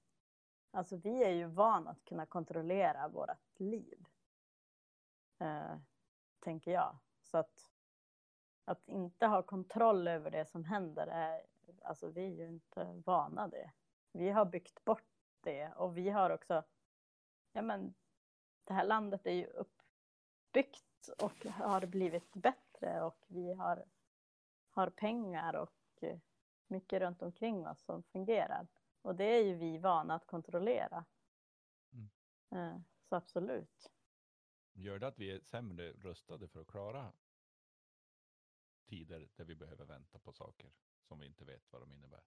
Alltså 0.76 0.98
vi 0.98 1.24
är 1.24 1.30
ju 1.30 1.46
vana 1.46 1.90
att 1.90 2.06
kunna 2.06 2.26
kontrollera 2.26 3.08
vårt 3.08 3.60
liv. 3.60 4.06
Eh, 5.40 5.76
tänker 6.40 6.72
jag. 6.72 6.98
Så 7.22 7.38
att, 7.38 7.72
att 8.66 8.88
inte 8.88 9.26
ha 9.26 9.44
kontroll 9.44 10.08
över 10.08 10.32
det 10.32 10.46
som 10.46 10.66
händer 10.66 11.08
är, 11.08 11.46
alltså 11.82 12.10
vi 12.10 12.26
är 12.26 12.30
ju 12.30 12.48
inte 12.48 13.02
vana 13.06 13.48
det. 13.48 13.72
Vi 14.12 14.30
har 14.30 14.46
byggt 14.46 14.86
bort 14.86 15.08
det 15.42 15.70
och 15.70 15.98
vi 15.98 16.10
har 16.10 16.30
också, 16.30 16.64
ja 17.52 17.62
men 17.62 17.94
det 18.64 18.74
här 18.74 18.86
landet 18.86 19.26
är 19.26 19.34
ju 19.34 19.46
uppbyggt 19.46 21.10
och 21.22 21.46
har 21.46 21.86
blivit 21.86 22.34
bättre 22.34 23.02
och 23.02 23.26
vi 23.28 23.54
har, 23.54 23.86
har 24.70 24.90
pengar 24.90 25.56
och 25.56 26.04
eh, 26.04 26.18
mycket 26.68 27.02
runt 27.02 27.22
omkring 27.22 27.68
oss 27.68 27.82
som 27.82 28.04
fungerar. 28.04 28.68
Och 29.04 29.16
det 29.16 29.26
är 29.26 29.44
ju 29.44 29.56
vi 29.56 29.78
vana 29.78 30.16
att 30.16 30.28
kontrollera. 30.28 31.06
Mm. 31.92 32.10
Eh, 32.52 32.82
Så 33.10 33.16
absolut. 33.16 33.92
Gör 34.74 35.00
det 35.00 35.08
att 35.08 35.20
vi 35.20 35.32
är 35.32 35.40
sämre 35.42 35.94
rustade 35.94 36.48
för 36.48 36.62
att 36.62 36.68
klara 36.68 37.14
tider 38.86 39.30
där 39.36 39.46
vi 39.46 39.56
behöver 39.56 39.86
vänta 39.86 40.20
på 40.20 40.34
saker 40.34 40.72
som 41.08 41.20
vi 41.20 41.28
inte 41.28 41.46
vet 41.46 41.72
vad 41.72 41.82
de 41.82 41.92
innebär? 41.92 42.24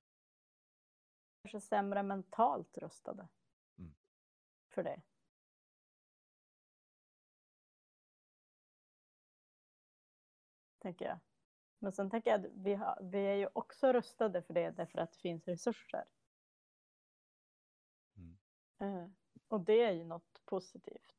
Kanske 1.42 1.60
sämre 1.60 2.02
mentalt 2.02 2.78
rustade. 2.78 3.28
Mm. 3.78 3.94
För 4.74 4.82
det. 4.82 5.02
Tänker 10.78 11.04
jag. 11.04 11.18
Men 11.78 11.92
sen 11.92 12.10
tänker 12.10 12.30
jag 12.30 12.46
att 12.46 12.52
vi, 12.54 12.74
har, 12.74 12.98
vi 13.02 13.18
är 13.18 13.34
ju 13.34 13.48
också 13.52 13.92
rustade 13.92 14.42
för 14.42 14.54
det 14.54 14.70
därför 14.70 14.98
att 14.98 15.12
det 15.12 15.18
finns 15.18 15.48
resurser. 15.48 16.04
Eh, 18.78 19.06
och 19.48 19.60
det 19.60 19.82
är 19.82 19.92
ju 19.92 20.04
något 20.04 20.42
positivt. 20.44 21.14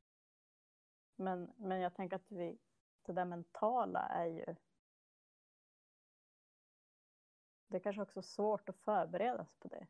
Men, 1.16 1.52
men 1.56 1.80
jag 1.80 1.94
tänker 1.94 2.16
att 2.16 2.30
vi, 2.32 2.58
det 3.02 3.12
där 3.12 3.24
mentala 3.24 4.00
är 4.00 4.26
ju... 4.26 4.54
Det 7.68 7.76
är 7.76 7.80
kanske 7.80 8.02
också 8.02 8.22
svårt 8.22 8.68
att 8.68 8.78
förbereda 8.78 9.44
sig 9.44 9.58
på 9.58 9.68
det. 9.68 9.86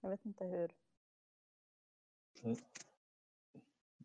Jag 0.00 0.10
vet 0.10 0.24
inte 0.24 0.44
hur. 0.44 0.74
Mm. 2.42 2.56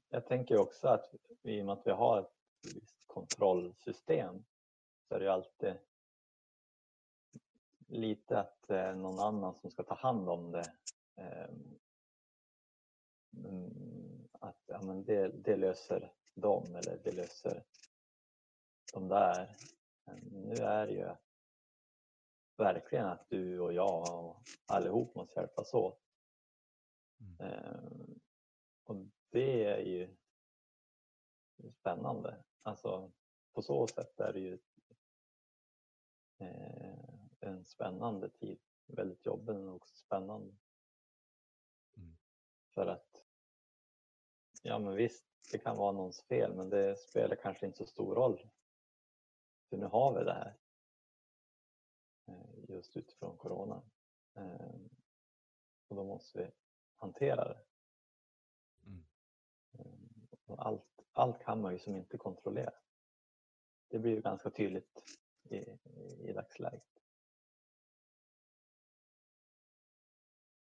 Jag 0.09 0.25
tänker 0.25 0.57
också 0.57 0.87
att 0.87 1.15
i 1.41 1.61
och 1.61 1.65
med 1.65 1.73
att 1.73 1.87
vi 1.87 1.91
har 1.91 2.19
ett 2.19 2.33
visst 2.75 2.97
kontrollsystem 3.07 4.45
så 5.07 5.15
är 5.15 5.19
det 5.19 5.25
ju 5.25 5.31
alltid 5.31 5.77
lite 7.87 8.39
att 8.39 8.67
det 8.67 8.79
är 8.79 8.95
någon 8.95 9.19
annan 9.19 9.55
som 9.55 9.71
ska 9.71 9.83
ta 9.83 9.95
hand 9.95 10.29
om 10.29 10.51
det. 10.51 10.73
Ehm, 11.15 11.79
Mm, 13.33 14.27
Att 14.31 14.63
ja, 14.65 14.81
men 14.81 15.03
det, 15.03 15.27
det 15.27 15.55
löser 15.55 16.13
de 16.35 16.75
eller 16.75 16.97
det 17.03 17.11
löser 17.11 17.63
de 18.93 19.07
där. 19.07 19.55
Men 20.05 20.17
Nu 20.19 20.53
är 20.55 20.87
det 20.87 20.93
ju 20.93 21.15
verkligen 22.57 23.05
att 23.05 23.29
du 23.29 23.59
och 23.59 23.73
jag 23.73 24.19
och 24.19 24.43
allihop 24.65 25.15
måste 25.15 25.39
hjälpas 25.39 25.73
åt. 25.73 26.01
Mm. 27.19 27.39
Ehm, 27.39 28.19
Och 28.83 28.95
det 29.29 29.63
är 29.65 29.79
ju 29.79 30.15
spännande. 31.73 32.43
Alltså 32.61 33.11
på 33.53 33.61
så 33.61 33.87
sätt 33.87 34.19
är 34.19 34.33
det 34.33 34.39
ju 34.39 34.59
eh, 36.37 36.99
en 37.39 37.65
spännande 37.65 38.29
tid. 38.29 38.59
Väldigt 38.85 39.25
jobbig 39.25 39.55
men 39.55 39.69
också 39.69 39.95
spännande. 39.95 40.55
Mm. 41.97 42.17
För 42.73 42.85
att 42.87 43.08
ja 44.61 44.79
men 44.79 44.95
visst, 44.95 45.25
det 45.51 45.57
kan 45.57 45.77
vara 45.77 45.91
någons 45.91 46.21
fel 46.21 46.55
men 46.55 46.69
det 46.69 46.95
spelar 46.99 47.35
kanske 47.35 47.65
inte 47.65 47.77
så 47.77 47.85
stor 47.85 48.15
roll. 48.15 48.49
För 49.69 49.77
nu 49.77 49.85
har 49.85 50.19
vi 50.19 50.23
det 50.25 50.33
här. 50.33 50.57
eh, 52.27 52.69
Just 52.75 52.97
utifrån 52.97 53.37
corona. 53.37 53.83
Ehm, 54.35 54.89
Och 55.87 55.95
då 55.95 56.03
måste 56.03 56.39
vi 56.39 56.51
hantera 56.95 57.47
det. 57.47 57.65
Mm. 58.85 59.05
Ehm, 59.73 60.05
Allt, 60.57 60.99
allt 61.11 61.39
kan 61.41 61.61
man 61.61 61.73
ju 61.73 61.79
som 61.79 61.95
inte 61.95 62.17
kontrollera. 62.17 62.73
Det 63.87 63.99
blir 63.99 64.11
ju 64.11 64.21
ganska 64.21 64.49
tydligt 64.49 65.19
i, 65.49 65.55
i, 66.29 66.33
dagsläget. 66.33 66.83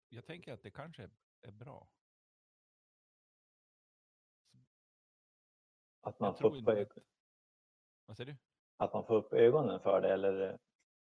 Jag 0.09 0.25
tänker 0.25 0.53
att 0.53 0.63
det 0.63 0.71
kanske 0.71 1.11
är 1.43 1.51
bra. 1.53 1.89
Att 6.03 6.21
man, 6.21 6.35
får 6.37 6.49
upp, 6.51 6.55
inte 6.57 6.73
ö- 6.73 6.83
att... 6.83 6.99
Vad 8.07 8.17
säger 8.17 8.33
du? 8.33 8.39
att 8.77 8.93
man 8.93 9.07
får 9.07 9.15
upp 9.17 9.33
ögonen 9.33 9.81
för 9.81 10.01
det 10.01 10.13
eller 10.13 10.59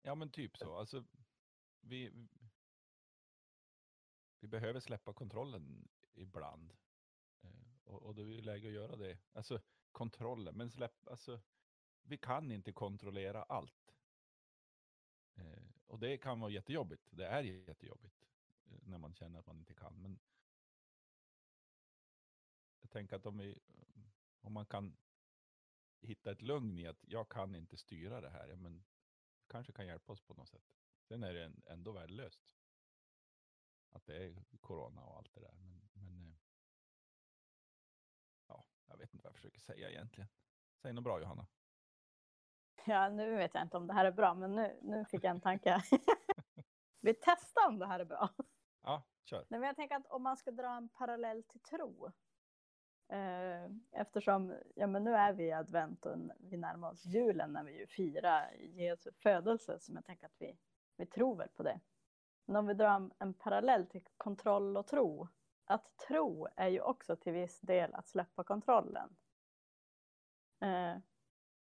Ja, 0.03 0.15
men 0.15 0.31
typ 0.31 0.57
så. 0.59 0.77
Alltså, 0.79 1.05
vi, 1.81 2.27
vi 4.41 4.49
behöver 4.49 4.81
släppa 4.81 5.13
kontrollen 5.13 5.89
ibland. 6.15 6.73
Eh, 7.43 7.51
Och, 7.85 8.03
och 8.03 8.15
då 8.15 8.23
är 8.23 8.27
det 8.37 8.43
läge 8.43 8.69
att 8.69 8.75
göra 8.75 8.97
det. 8.97 9.19
Alltså 9.33 9.61
kontrollen, 9.93 10.57
men 10.57 10.71
släpp, 10.71 11.09
alltså, 11.09 11.41
vi 12.03 12.19
kan 12.19 12.53
inte 12.53 12.73
kontrollera 12.73 13.43
allt. 13.43 13.95
Eh, 15.35 15.65
och 15.87 15.99
det 15.99 16.19
kan 16.19 16.41
vara 16.41 16.51
jättejobbigt. 16.51 17.09
Det 17.11 17.27
är 17.27 17.43
jättejobbigt 17.43 18.27
eh, 18.67 18.79
när 18.83 18.99
man 18.99 19.15
känner 19.15 19.39
att 19.39 19.47
man 19.47 19.59
inte 19.59 19.75
kan. 19.75 20.03
Men 20.03 20.19
jag 22.81 22.91
tänker 22.91 23.17
att 23.17 23.27
om, 23.27 23.39
vi, 23.39 23.59
om 24.41 24.53
man 24.53 24.67
kan 24.67 24.97
hitta 26.01 26.31
ett 26.31 26.43
lugn 26.43 26.79
i 26.79 26.87
att 26.87 26.99
jag 27.01 27.29
kan 27.29 27.55
inte 27.55 27.77
styra 27.77 28.21
det 28.21 28.31
här, 28.31 28.49
ja, 28.49 28.57
men 28.57 28.85
kanske 29.47 29.73
kan 29.73 29.87
hjälpa 29.87 30.13
oss 30.13 30.21
på 30.21 30.35
något 30.35 30.49
sätt. 30.49 30.65
Sen 31.09 31.23
är 31.23 31.35
det 31.35 31.53
ändå 31.67 31.93
värdelöst. 31.93 32.57
Att 33.91 34.07
det 34.07 34.17
är 34.17 34.45
corona 34.61 35.05
och 35.05 35.17
allt 35.17 35.35
det 35.35 35.41
där. 35.41 35.55
Men, 35.55 35.89
men 35.93 36.31
eh, 36.31 36.37
ja, 38.49 38.67
jag 38.87 38.97
vet 38.97 39.15
inte 39.15 39.25
vad 39.25 39.31
jag 39.31 39.37
försöker 39.37 39.61
säga 39.61 39.91
egentligen. 39.91 40.29
Säg 40.83 40.93
något 40.93 41.05
bra 41.05 41.21
Johanna. 41.21 41.47
Ja, 42.87 43.09
nu 43.09 43.37
vet 43.37 43.55
jag 43.55 43.63
inte 43.63 43.77
om 43.77 43.87
det 43.87 43.95
här 43.95 44.05
är 44.05 44.13
bra, 44.13 44.35
men 44.35 44.55
nu, 44.55 44.79
nu 44.83 45.05
fick 45.05 45.25
jag 45.25 45.31
en 45.31 45.41
tanke. 45.41 45.83
Vi 47.01 47.15
testar 47.15 47.69
om 47.69 47.79
det 47.79 47.87
här 47.87 48.01
är 48.01 48.05
bra. 48.05 48.29
Ja, 48.83 49.03
kör. 49.25 49.47
Nej, 49.49 49.61
men 49.61 49.67
jag 49.67 49.77
tänker 49.77 49.97
att 49.97 50.07
om 50.07 50.23
man 50.23 50.37
ska 50.37 50.51
dra 50.51 50.77
en 50.77 50.89
parallell 50.89 51.43
till 51.43 51.61
tro. 51.61 52.13
Eh, 53.11 53.71
eftersom 53.93 54.55
ja, 54.75 54.87
men 54.87 55.05
nu 55.05 55.15
är 55.15 55.33
vi 55.33 55.45
i 55.45 55.53
advent 55.53 56.07
och 56.07 56.17
vi 56.39 56.57
närmar 56.57 56.91
oss 56.91 57.05
julen 57.05 57.53
när 57.53 57.65
vi 57.65 57.79
ju 57.79 57.87
firar 57.87 58.53
Jesu 58.55 59.11
födelse 59.13 59.81
som 59.81 59.95
jag 59.95 60.05
tänker 60.05 60.27
att 60.27 60.37
vi, 60.39 60.57
vi 60.97 61.07
tror 61.07 61.37
väl 61.37 61.49
på 61.49 61.63
det. 61.63 61.81
Men 62.45 62.57
om 62.57 62.67
vi 62.67 62.75
drar 62.75 63.11
en, 63.19 63.35
parallell 63.35 63.87
till 63.87 64.05
kontroll 64.17 64.77
och 64.77 64.87
tro. 64.87 65.29
Att 65.65 65.97
tro 65.97 66.49
är 66.57 66.69
ju 66.69 66.81
också 66.81 67.17
till 67.17 67.33
viss 67.33 67.61
del 67.61 67.95
att 67.95 68.09
släppa 68.09 68.45
kontrollen. 68.45 69.17
Eh, 70.61 70.97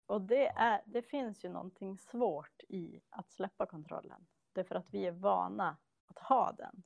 och 0.06 0.20
det, 0.20 0.48
är, 0.48 0.82
det 0.86 1.02
finns 1.02 1.44
ju 1.44 1.48
någonting 1.48 1.98
svårt 1.98 2.62
i 2.68 3.00
att 3.10 3.30
släppa 3.30 3.66
kontrollen. 3.66 4.26
Därför 4.52 4.74
att 4.74 4.94
vi 4.94 5.06
är 5.06 5.12
vana 5.12 5.76
att 6.06 6.18
ha 6.18 6.52
den. 6.52 6.82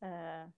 Eh, 0.00 0.48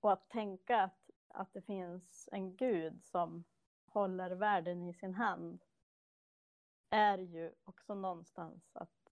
och 0.00 0.12
att 0.12 0.28
tänka 0.28 0.82
att, 0.82 1.09
att 1.34 1.52
det 1.52 1.62
finns 1.62 2.28
en 2.32 2.56
gud 2.56 3.04
som 3.04 3.44
håller 3.86 4.30
världen 4.30 4.82
i 4.82 4.94
sin 4.94 5.14
hand 5.14 5.64
är 6.90 7.18
ju 7.18 7.54
också 7.64 7.94
någonstans 7.94 8.76
att 8.76 9.12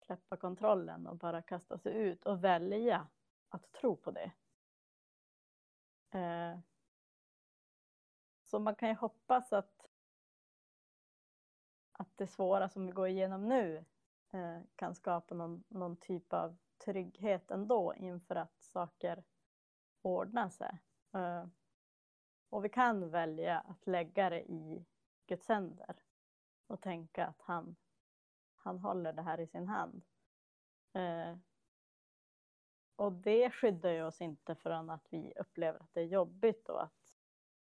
släppa 0.00 0.36
kontrollen 0.36 1.06
och 1.06 1.16
bara 1.16 1.42
kasta 1.42 1.78
sig 1.78 1.92
ut 1.92 2.26
och 2.26 2.44
välja 2.44 3.06
att 3.48 3.72
tro 3.72 3.96
på 3.96 4.10
det. 4.10 4.32
Eh, 6.18 6.58
så 8.42 8.58
man 8.58 8.74
kan 8.74 8.88
ju 8.88 8.94
hoppas 8.94 9.52
att, 9.52 9.86
att 11.92 12.16
det 12.16 12.26
svåra 12.26 12.68
som 12.68 12.86
vi 12.86 12.92
går 12.92 13.08
igenom 13.08 13.48
nu 13.48 13.84
eh, 14.30 14.60
kan 14.76 14.94
skapa 14.94 15.34
någon, 15.34 15.64
någon 15.68 15.96
typ 15.96 16.32
av 16.32 16.56
trygghet 16.84 17.50
ändå 17.50 17.94
inför 17.94 18.34
att 18.34 18.62
saker 18.62 19.24
ordnar 20.02 20.48
sig. 20.48 20.78
Eh, 21.12 21.46
och 22.48 22.64
vi 22.64 22.68
kan 22.68 23.10
välja 23.10 23.60
att 23.60 23.86
lägga 23.86 24.30
det 24.30 24.42
i 24.42 24.86
Guds 25.26 25.48
händer 25.48 25.96
och 26.66 26.80
tänka 26.80 27.26
att 27.26 27.40
han, 27.42 27.76
han 28.56 28.78
håller 28.78 29.12
det 29.12 29.22
här 29.22 29.40
i 29.40 29.46
sin 29.46 29.68
hand. 29.68 30.04
Eh, 30.92 31.36
och 32.96 33.12
det 33.12 33.50
skyddar 33.50 33.90
ju 33.90 34.02
oss 34.02 34.20
inte 34.20 34.54
från 34.54 34.90
att 34.90 35.06
vi 35.10 35.32
upplever 35.36 35.80
att 35.80 35.94
det 35.94 36.00
är 36.00 36.06
jobbigt 36.06 36.68
och 36.68 36.82
att, 36.82 37.18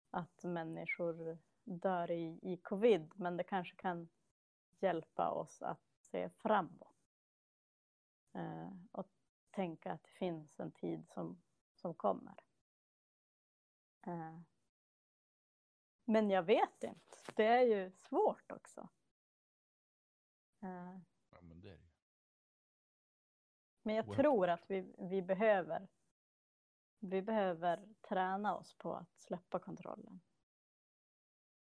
att 0.10 0.44
människor 0.44 1.38
dör 1.64 2.12
i, 2.12 2.40
i 2.42 2.58
covid, 2.58 3.12
men 3.16 3.38
det 3.38 3.44
kanske 3.44 3.76
kan 3.76 4.10
hjälpa 4.80 5.30
oss 5.30 5.62
att 5.62 5.82
se 6.00 6.30
framåt. 6.30 6.96
Eh, 8.34 8.70
och 8.92 9.08
tänka 9.52 9.94
att 9.94 10.04
det 10.04 10.10
finns 10.10 10.60
en 10.60 10.72
tid 10.72 11.08
som, 11.10 11.42
som 11.76 11.94
kommer. 11.94 12.45
Eh, 14.06 14.40
men 16.06 16.30
jag 16.30 16.44
vet 16.44 16.84
inte. 16.84 17.18
Det 17.36 17.46
är 17.46 17.62
ju 17.62 17.92
svårt 17.92 18.52
också. 18.52 18.90
Eh, 20.62 21.00
Ja, 21.30 21.42
men 21.42 21.62
det 21.62 21.70
är 21.70 21.78
det 21.78 21.86
men 23.86 23.96
jag 23.96 24.08
Oerhört 24.08 24.24
tror 24.24 24.50
att 24.50 24.72
vi, 24.72 24.96
vi 24.98 25.22
behöver 25.22 25.88
vi 27.00 27.22
behöver 27.22 27.94
träna 28.02 28.56
oss 28.56 28.74
på 28.74 28.94
att 28.96 29.20
släppa 29.20 29.60
kontrollen. 29.60 30.22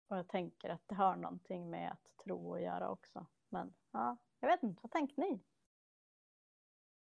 Och 0.07 0.17
jag 0.17 0.29
tänker 0.29 0.71
att 0.71 0.89
det 0.89 0.95
har 0.95 1.17
någonting 1.17 1.71
med 1.71 1.93
att 1.93 2.17
tro 2.25 2.55
att 2.55 2.63
göra 2.63 2.91
också. 2.91 3.27
Men 3.49 3.75
ja, 3.91 4.17
jag 4.41 4.49
vet 4.49 4.63
inte, 4.63 4.81
vad 4.83 4.91
tänker 4.91 5.23
ni? 5.23 5.45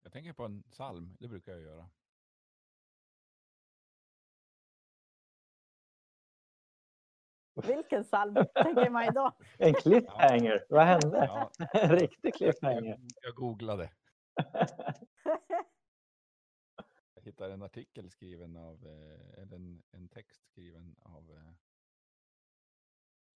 Jag 0.04 0.12
tänker 0.12 0.34
på 0.34 0.46
en 0.46 0.64
psalm, 0.64 1.18
det 1.20 1.28
brukar 1.28 1.52
jag 1.52 1.62
göra. 1.62 1.90
Vilken 7.68 8.04
psalm 8.04 8.36
tänker 8.56 8.90
man 8.90 9.14
då? 9.14 9.32
En 9.58 9.74
cliffhanger, 9.74 10.66
vad 10.70 10.86
hände? 10.86 11.26
Ja, 11.28 11.52
En 11.74 11.90
riktig 11.90 12.30
jag, 12.30 12.34
cliffhanger. 12.34 13.00
jag 13.22 13.36
googlade. 13.36 13.92
Jag 17.16 17.24
hittade 17.32 17.54
en 17.54 17.62
artikel 17.62 18.10
skriven 18.10 18.56
av, 18.56 18.88
eh, 18.88 19.42
eller 19.44 19.56
en, 19.56 19.84
en 19.92 20.10
text 20.10 20.46
skriven 20.46 20.96
av 21.00 21.32
eh, 21.32 21.54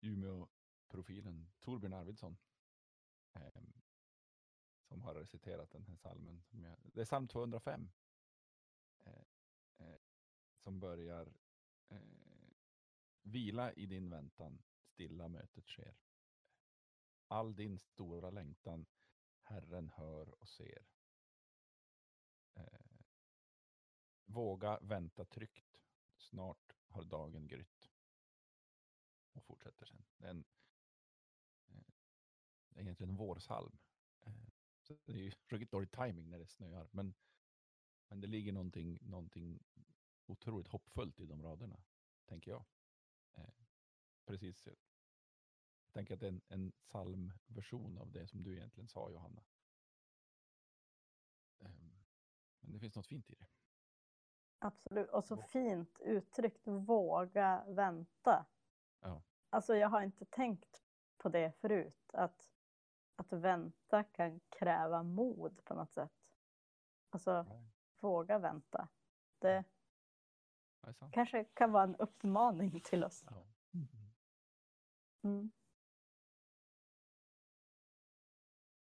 Umeå-profilen 0.02 1.50
Torbjörn 1.60 1.94
Arvidsson. 1.94 2.38
Eh, 3.36 3.62
som 4.88 5.02
har 5.02 5.14
reciterat 5.14 5.72
den 5.72 5.86
här 5.88 5.96
salmen. 5.96 6.44
Som 6.50 6.64
jag, 6.64 6.76
det 6.84 7.02
är 7.02 7.06
psalm 7.06 7.28
205. 7.28 7.90
Eh, 9.06 9.14
eh, 9.78 9.96
som 10.64 10.80
börjar 10.80 11.34
Vila 13.28 13.74
i 13.74 13.86
din 13.86 14.10
väntan, 14.10 14.64
stilla 14.84 15.28
mötet 15.28 15.68
sker. 15.68 15.98
All 17.28 17.56
din 17.56 17.80
stora 17.80 18.30
längtan 18.30 18.86
Herren 19.42 19.90
hör 19.90 20.42
och 20.42 20.50
ser. 20.50 20.88
Eh, 22.54 22.98
våga 24.26 24.80
vänta 24.80 25.26
tryggt. 25.26 25.82
Snart 26.18 26.76
har 26.88 27.04
dagen 27.04 27.48
grytt. 27.48 27.90
Och 29.34 29.44
fortsätter 29.44 29.86
sen. 29.86 30.06
Det 30.18 30.26
är, 30.26 30.30
en, 30.30 30.46
eh, 31.68 31.94
det 32.70 32.80
är 32.80 32.84
egentligen 32.84 33.10
en 33.10 33.18
vårsalm. 33.18 33.78
Eh, 34.22 34.48
så 34.82 34.98
det 35.06 35.14
är 35.14 35.18
ju 35.18 35.32
ruggigt 35.48 35.72
dålig 35.72 35.92
timing 35.92 36.30
när 36.30 36.40
det 36.40 36.48
snöar. 36.48 36.90
Men, 36.92 37.16
men 38.08 38.22
det 38.22 38.28
ligger 38.28 38.52
någonting, 38.52 39.00
någonting 39.02 39.64
otroligt 40.26 40.68
hoppfullt 40.68 41.20
i 41.20 41.26
de 41.26 41.44
raderna, 41.44 41.84
tänker 42.26 42.52
jag. 42.52 42.66
Eh, 43.38 43.44
precis. 44.26 44.68
Jag 45.86 45.94
tänker 45.94 46.14
att 46.14 46.20
det 46.20 46.26
är 46.26 46.32
en, 46.32 46.42
en 46.48 46.72
psalmversion 46.72 47.98
av 47.98 48.12
det 48.12 48.28
som 48.28 48.44
du 48.44 48.56
egentligen 48.56 48.88
sa, 48.88 49.12
Johanna. 49.12 49.44
Ehm, 51.60 52.04
Men 52.60 52.72
det 52.74 52.80
finns 52.80 52.96
något 52.96 53.08
fint 53.08 53.30
i 53.30 53.36
det. 53.36 53.48
Absolut, 54.60 55.10
och 55.10 55.26
så 55.26 55.38
fint 55.38 56.00
uttryckt, 56.00 56.68
våga 56.68 57.64
vänta. 57.68 58.46
Ja. 59.00 59.22
Alltså 59.50 59.76
jag 59.76 59.90
har 59.90 60.02
inte 60.02 60.26
tänkt 60.26 60.84
på 61.18 61.30
det 61.30 61.52
förut, 61.52 62.10
att, 62.14 62.50
att 63.16 63.34
vänta 63.34 64.04
kan 64.04 64.40
kräva 64.40 65.04
mod 65.04 65.64
på 65.64 65.74
något 65.74 65.92
sätt. 65.92 66.12
Alltså 67.10 67.46
våga 68.00 68.40
vänta. 68.40 68.88
Det 69.40 69.64
Är 70.88 70.94
sant. 70.94 71.14
kanske 71.14 71.44
kan 71.44 71.72
vara 71.72 71.84
en 71.84 71.96
uppmaning 71.96 72.82
till 72.82 73.04
oss. 73.04 73.24
Ja. 73.28 73.46
Mm. 75.24 75.52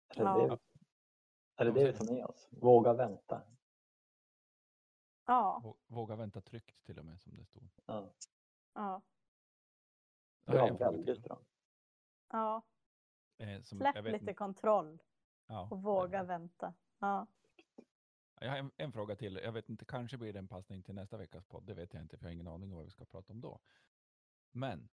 Är 0.09 0.15
det 0.25 0.31
Ja. 0.31 0.47
det, 0.49 0.59
är 1.57 1.65
det, 1.65 1.71
det 1.73 1.93
vi 1.93 1.99
tar 1.99 2.15
med 2.15 2.25
oss? 2.27 2.49
Våga 2.51 2.93
vänta. 2.93 3.43
Ja, 5.27 5.61
Vå- 5.65 5.77
Våga 5.87 6.17
vänta 6.17 6.41
tryggt 6.41 6.85
till 6.85 6.99
och 6.99 7.05
med 7.05 7.21
som 7.21 7.35
det 7.37 7.45
stod. 7.45 7.69
Ja, 7.87 8.11
ja, 8.75 9.03
bra, 10.45 10.69
fråga 10.69 10.91
väldigt 10.91 11.23
bra. 11.23 11.41
ja. 12.29 12.63
Eh, 13.39 13.61
som 13.63 13.79
Släpp 13.79 14.05
lite 14.05 14.17
inte- 14.17 14.35
kontroll 14.35 15.03
ja, 15.47 15.69
och 15.71 15.77
är 15.79 15.83
våga 15.83 16.23
vänta. 16.23 16.75
Ja. 16.99 17.27
Jag 18.41 18.51
har 18.51 18.59
en, 18.59 18.71
en 18.77 18.93
fråga 18.93 19.17
till. 19.17 19.41
Jag 19.43 19.53
vet 19.53 19.69
inte, 19.69 19.85
kanske 19.85 20.19
blir 20.19 20.33
det 20.33 20.39
en 20.39 20.49
passning 20.49 20.83
till 20.83 20.95
nästa 20.95 21.17
veckas 21.17 21.45
podd. 21.45 21.65
Det 21.67 21.75
vet 21.75 21.95
jag 21.95 22.03
inte, 22.03 22.19
för 22.19 22.25
jag 22.25 22.31
har 22.31 22.35
ingen 22.35 22.49
aning 22.49 22.71
om 22.71 22.77
vad 22.77 22.85
vi 22.85 22.91
ska 22.91 23.05
prata 23.05 23.33
om 23.33 23.41
då. 23.41 23.61
Men 24.51 24.89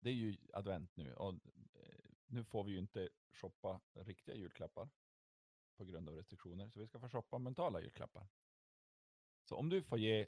det 0.00 0.10
är 0.10 0.14
ju 0.14 0.36
advent 0.52 0.96
nu 0.96 1.14
och 1.14 1.34
eh, 1.74 2.10
nu 2.26 2.44
får 2.44 2.64
vi 2.64 2.72
ju 2.72 2.78
inte 2.78 3.08
shoppa 3.30 3.80
riktiga 3.92 4.34
julklappar 4.34 4.88
på 5.76 5.84
grund 5.84 6.08
av 6.08 6.16
restriktioner, 6.16 6.70
så 6.70 6.80
vi 6.80 6.86
ska 6.86 7.00
få 7.00 7.08
shoppa 7.08 7.38
mentala 7.38 7.80
julklappar. 7.80 8.28
Så 9.44 9.56
om 9.56 9.68
du 9.68 9.82
får 9.82 9.98
ge 9.98 10.26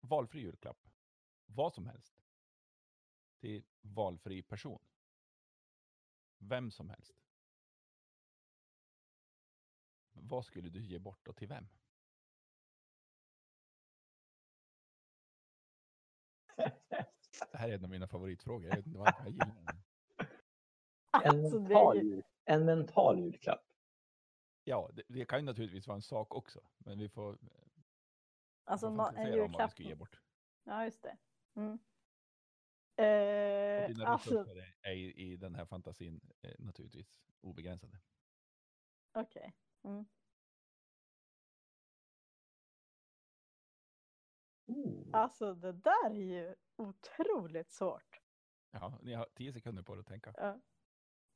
valfri 0.00 0.40
julklapp, 0.40 0.88
vad 1.46 1.74
som 1.74 1.86
helst, 1.86 2.22
till 3.38 3.64
valfri 3.80 4.42
person, 4.42 4.82
vem 6.38 6.70
som 6.70 6.90
helst. 6.90 7.21
Vad 10.28 10.44
skulle 10.44 10.68
du 10.68 10.82
ge 10.82 10.98
bort 10.98 11.28
och 11.28 11.36
till 11.36 11.48
vem? 11.48 11.68
Det 17.52 17.58
här 17.58 17.68
är 17.68 17.74
en 17.74 17.84
av 17.84 17.90
mina 17.90 18.06
favoritfrågor. 18.08 18.68
Jag 18.68 18.76
vet 18.76 18.86
inte 18.86 18.98
varför 18.98 19.22
jag 19.22 19.30
gillar 19.32 19.46
den. 19.66 19.82
En, 21.24 21.44
Alltså, 21.44 21.58
det 21.58 21.68
mental, 21.68 21.96
jul- 22.02 22.22
en 22.44 22.64
mental 22.64 23.18
julklapp. 23.20 23.64
Ja, 24.64 24.90
det, 24.94 25.02
det 25.08 25.24
kan 25.24 25.38
ju 25.38 25.44
naturligtvis 25.44 25.86
vara 25.86 25.96
en 25.96 26.02
sak 26.02 26.34
också, 26.34 26.60
men 26.78 26.98
vi 26.98 27.08
får, 27.08 27.38
vi 27.40 27.48
alltså 28.64 28.86
får 28.86 28.96
nå- 28.96 29.06
en 29.06 29.16
om 29.16 29.16
vad 29.16 29.30
vi 29.34 29.36
julklapp. 29.38 29.70
ska 29.70 29.82
ge 29.82 29.94
bort. 29.94 30.20
Ja, 30.64 30.84
just 30.84 31.02
det. 31.02 31.16
Mm. 31.54 31.78
Och 32.96 33.04
Eh, 33.04 33.88
dina 33.88 34.06
alltså, 34.06 34.30
resurser 34.30 34.56
är- 34.56 34.74
är 34.82 34.92
i, 34.92 35.14
i 35.32 35.36
den 35.36 35.54
här 35.54 35.64
fantasin 35.64 36.20
eh, 36.42 36.54
naturligtvis 36.58 37.20
obegränsade. 37.40 37.98
okej. 39.12 39.54
Mm. 39.84 40.04
Oh. 44.66 45.08
Alltså 45.12 45.54
det 45.54 45.72
där 45.72 46.10
är 46.10 46.14
ju 46.14 46.54
otroligt 46.76 47.70
svårt. 47.70 48.20
Ja, 48.70 48.98
ni 49.02 49.14
har 49.14 49.28
tio 49.34 49.52
sekunder 49.52 49.82
på 49.82 49.94
er 49.94 49.98
att 49.98 50.06
tänka. 50.06 50.34
Ja. 50.36 50.60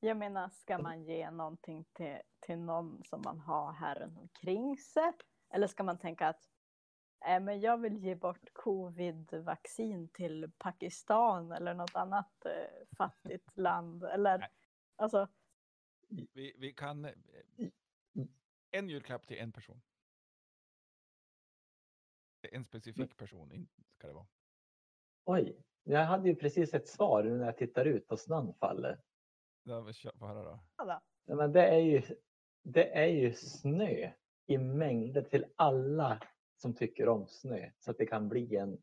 Jag 0.01 0.17
menar, 0.17 0.49
ska 0.49 0.79
man 0.79 1.05
ge 1.05 1.31
någonting 1.31 1.85
till, 1.93 2.19
till 2.41 2.59
någon 2.59 3.05
som 3.05 3.23
man 3.25 3.41
har 3.41 3.73
här 3.73 3.95
runt 3.95 4.19
omkring 4.19 4.77
sig? 4.77 5.13
Eller 5.49 5.67
ska 5.67 5.83
man 5.83 5.99
tänka 5.99 6.29
att 6.29 6.49
äh, 7.27 7.41
men 7.41 7.61
jag 7.61 7.79
vill 7.79 7.97
ge 7.97 8.15
bort 8.15 8.53
covid-vaccin 8.53 10.09
till 10.09 10.51
Pakistan 10.59 11.53
eller 11.53 11.75
något 11.75 11.95
annat 11.95 12.47
eh, 12.47 12.87
fattigt 12.97 13.51
land? 13.57 14.05
Eller, 14.05 14.39
Nej. 14.39 14.49
alltså, 14.97 15.29
Vi, 16.09 16.55
vi 16.59 16.73
kan... 16.73 17.09
En 18.77 18.89
julklapp 18.89 19.27
till 19.27 19.39
en 19.39 19.53
person. 19.53 19.83
En 22.53 22.65
specifik 22.65 23.17
person 23.17 23.53
in- 23.53 23.69
ska 23.99 24.07
det 24.07 24.13
vara. 24.13 24.27
Oj, 25.25 25.63
jag 25.85 26.05
hade 26.05 26.29
ju 26.29 26.35
precis 26.37 26.75
ett 26.75 26.89
svar 26.89 27.23
nu 27.25 27.39
när 27.39 27.45
jag 27.45 27.57
tittar 27.59 27.85
ut 27.85 28.13
och 28.13 28.21
snön 28.21 28.55
faller. 28.55 29.01
Ja, 29.63 29.93
kör- 29.93 30.13
Få 30.19 30.27
höra 30.27 30.43
då. 30.45 30.61
alla. 30.77 31.03
Nej, 31.25 31.37
Men 31.37 31.53
det 31.53 31.67
är 31.67 31.79
ju, 31.81 32.03
det 32.63 32.97
är 32.99 33.07
ju 33.07 33.33
snö 33.35 34.13
i 34.47 34.59
mängder 34.59 35.23
till 35.23 35.45
alla 35.57 36.21
som 36.57 36.75
tycker 36.75 37.09
om 37.09 37.27
snö. 37.27 37.71
Så 37.79 37.91
att 37.91 37.99
det 37.99 38.07
kan 38.07 38.29
bli 38.29 38.57
en, 38.57 38.83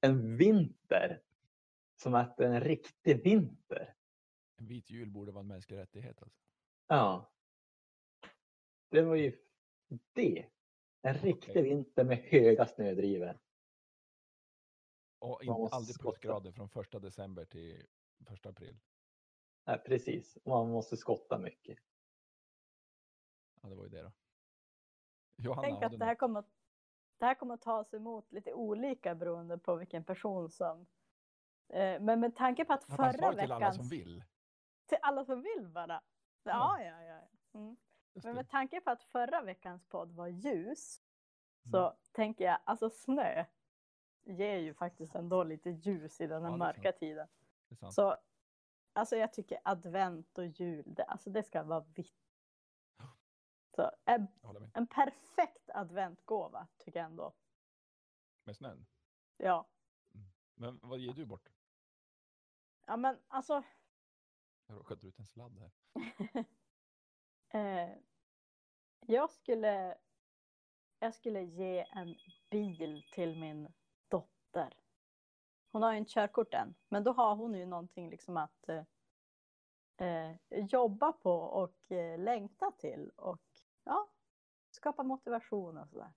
en 0.00 0.36
vinter. 0.36 1.22
Som 1.96 2.14
att 2.14 2.36
det 2.36 2.44
är 2.46 2.50
en 2.50 2.60
riktig 2.60 3.22
vinter. 3.24 3.94
En 4.56 4.66
vit 4.66 4.90
jul 4.90 5.10
borde 5.10 5.32
vara 5.32 5.40
en 5.40 5.48
mänsklig 5.48 5.76
rättighet. 5.78 6.22
Alltså. 6.22 6.38
Ja. 6.88 7.30
Det 8.88 9.02
var 9.02 9.14
ju 9.14 9.38
det. 10.12 10.46
En 11.02 11.14
riktig 11.14 11.50
Okej. 11.50 11.62
vinter 11.62 12.04
med 12.04 12.18
höga 12.18 12.66
snödrivor. 12.66 13.38
Och 15.18 15.28
Man 15.46 15.56
in, 15.56 15.62
måste 15.62 15.76
aldrig 15.76 15.98
plusgrader 16.00 16.52
från 16.52 16.68
första 16.68 16.98
december 16.98 17.44
till 17.44 17.86
första 18.26 18.48
april. 18.48 18.78
Ja, 19.64 19.82
precis. 19.86 20.36
Och 20.36 20.48
Man 20.50 20.70
måste 20.70 20.96
skotta 20.96 21.38
mycket. 21.38 21.78
Ja, 23.62 23.68
det 23.68 23.74
var 23.74 23.84
ju 23.84 23.90
det 23.90 24.02
då. 24.02 24.12
Johanna, 25.36 25.62
Tänk 25.62 25.82
att 25.82 25.98
det 25.98 26.04
här, 26.04 26.14
kommer, 26.14 26.40
att- 26.40 26.54
det 27.18 27.24
här 27.24 27.34
kommer 27.34 27.54
att 27.54 27.62
tas 27.62 27.94
emot 27.94 28.32
lite 28.32 28.52
olika 28.52 29.14
beroende 29.14 29.58
på 29.58 29.76
vilken 29.76 30.04
person 30.04 30.50
som... 30.50 30.86
Eh, 31.68 32.00
men 32.00 32.20
med 32.20 32.36
tanke 32.36 32.64
på 32.64 32.72
att 32.72 32.84
förra 32.84 33.12
svar 33.12 33.32
till 33.32 33.52
alla 33.52 33.72
som 33.72 33.88
vill? 33.88 34.24
Till 34.86 34.98
alla 35.02 35.24
som 35.24 35.42
vill 35.42 35.68
bara. 35.68 36.02
Ja, 36.42 36.82
ja, 36.82 37.02
ja. 37.02 37.02
ja. 37.02 37.28
Mm. 37.58 37.76
Men 38.24 38.34
med 38.34 38.48
tanke 38.48 38.80
på 38.80 38.90
att 38.90 39.02
förra 39.02 39.42
veckans 39.42 39.84
podd 39.84 40.12
var 40.12 40.26
ljus 40.28 41.02
Mm. 41.64 41.70
så 41.72 41.96
tänker 42.12 42.44
jag, 42.44 42.58
alltså 42.64 42.90
snö 42.90 43.44
ger 44.24 44.56
ju 44.56 44.74
faktiskt 44.74 45.14
ändå 45.14 45.44
lite 45.44 45.70
ljus 45.70 46.20
i 46.20 46.26
den 46.26 46.42
här 46.42 46.50
Ja, 46.50 46.56
mörka 46.56 46.92
tiden. 46.92 47.28
Så 47.90 48.16
alltså 48.92 49.16
jag 49.16 49.32
tycker 49.32 49.58
advent 49.64 50.38
och 50.38 50.46
jul, 50.46 50.94
det, 50.94 51.04
alltså 51.04 51.30
det 51.30 51.42
ska 51.42 51.62
vara 51.62 51.80
vitt. 51.80 52.16
Så 53.76 53.90
en, 54.04 54.26
en 54.74 54.86
perfekt 54.86 55.70
adventgåva 55.70 56.68
tycker 56.78 56.98
jag 57.00 57.06
ändå. 57.06 57.32
Med 58.44 58.56
snön. 58.56 58.86
Ja, 59.36 59.68
Men 60.54 60.78
vad 60.82 60.98
ger 60.98 61.12
du 61.12 61.24
bort? 61.24 61.48
ja 62.86 62.96
men 62.96 63.18
alltså. 63.28 63.62
Jag 64.66 64.78
råkade 64.78 65.06
ut 65.06 65.18
en 65.18 65.26
sladd 65.26 65.58
här. 65.58 65.70
eh, 67.56 67.88
jag 69.06 69.30
skulle. 69.30 69.98
Jag 70.98 71.14
skulle 71.14 71.42
ge 71.42 71.86
en 71.90 72.16
bil 72.50 73.04
till 73.12 73.38
min 73.38 73.72
dotter. 74.08 74.74
Hon 75.72 75.82
har 75.82 75.92
ju 75.92 75.98
inte 75.98 76.12
körkort 76.12 76.54
än, 76.54 76.74
men 76.88 77.04
då 77.04 77.12
har 77.12 77.36
hon 77.36 77.54
ju 77.54 77.66
någonting 77.66 78.10
liksom 78.10 78.36
att 78.36 78.68
eh, 78.68 78.84
eh, 79.96 80.36
jobba 80.50 81.12
på 81.12 81.32
och 81.32 81.92
eh, 81.92 82.18
längta 82.18 82.72
till 82.78 83.10
och 83.16 83.42
ja, 83.84 84.10
skapa 84.70 85.02
motivation 85.02 85.78
och 85.78 85.88
sådär. 85.88 86.12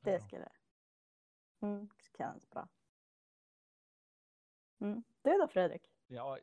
Det 0.00 0.18
bra. 0.18 0.26
skulle 0.26 0.48
mm, 1.60 1.88
det 1.96 2.18
känns 2.18 2.50
bra. 2.50 2.68
Mm. 4.80 5.02
Du 5.22 5.38
då 5.38 5.48
Fredrik? 5.48 5.92
Ja, 6.06 6.38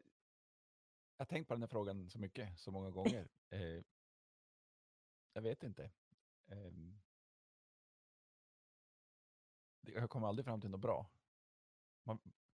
jag 1.17 1.25
har 1.25 1.25
tänkt 1.25 1.47
på 1.47 1.53
den 1.53 1.61
här 1.61 1.67
frågan 1.67 2.09
så 2.09 2.19
mycket, 2.19 2.59
så 2.59 2.71
många 2.71 2.89
gånger. 2.89 3.27
Eh, 3.49 3.83
jag 5.33 5.41
vet 5.41 5.63
inte. 5.63 5.91
Det- 9.81 9.91
jag 9.91 10.09
kommer 10.09 10.27
aldrig 10.27 10.45
fram 10.45 10.61
till 10.61 10.69
något 10.69 10.79
bra. 10.81 11.09
Man, 12.03 12.19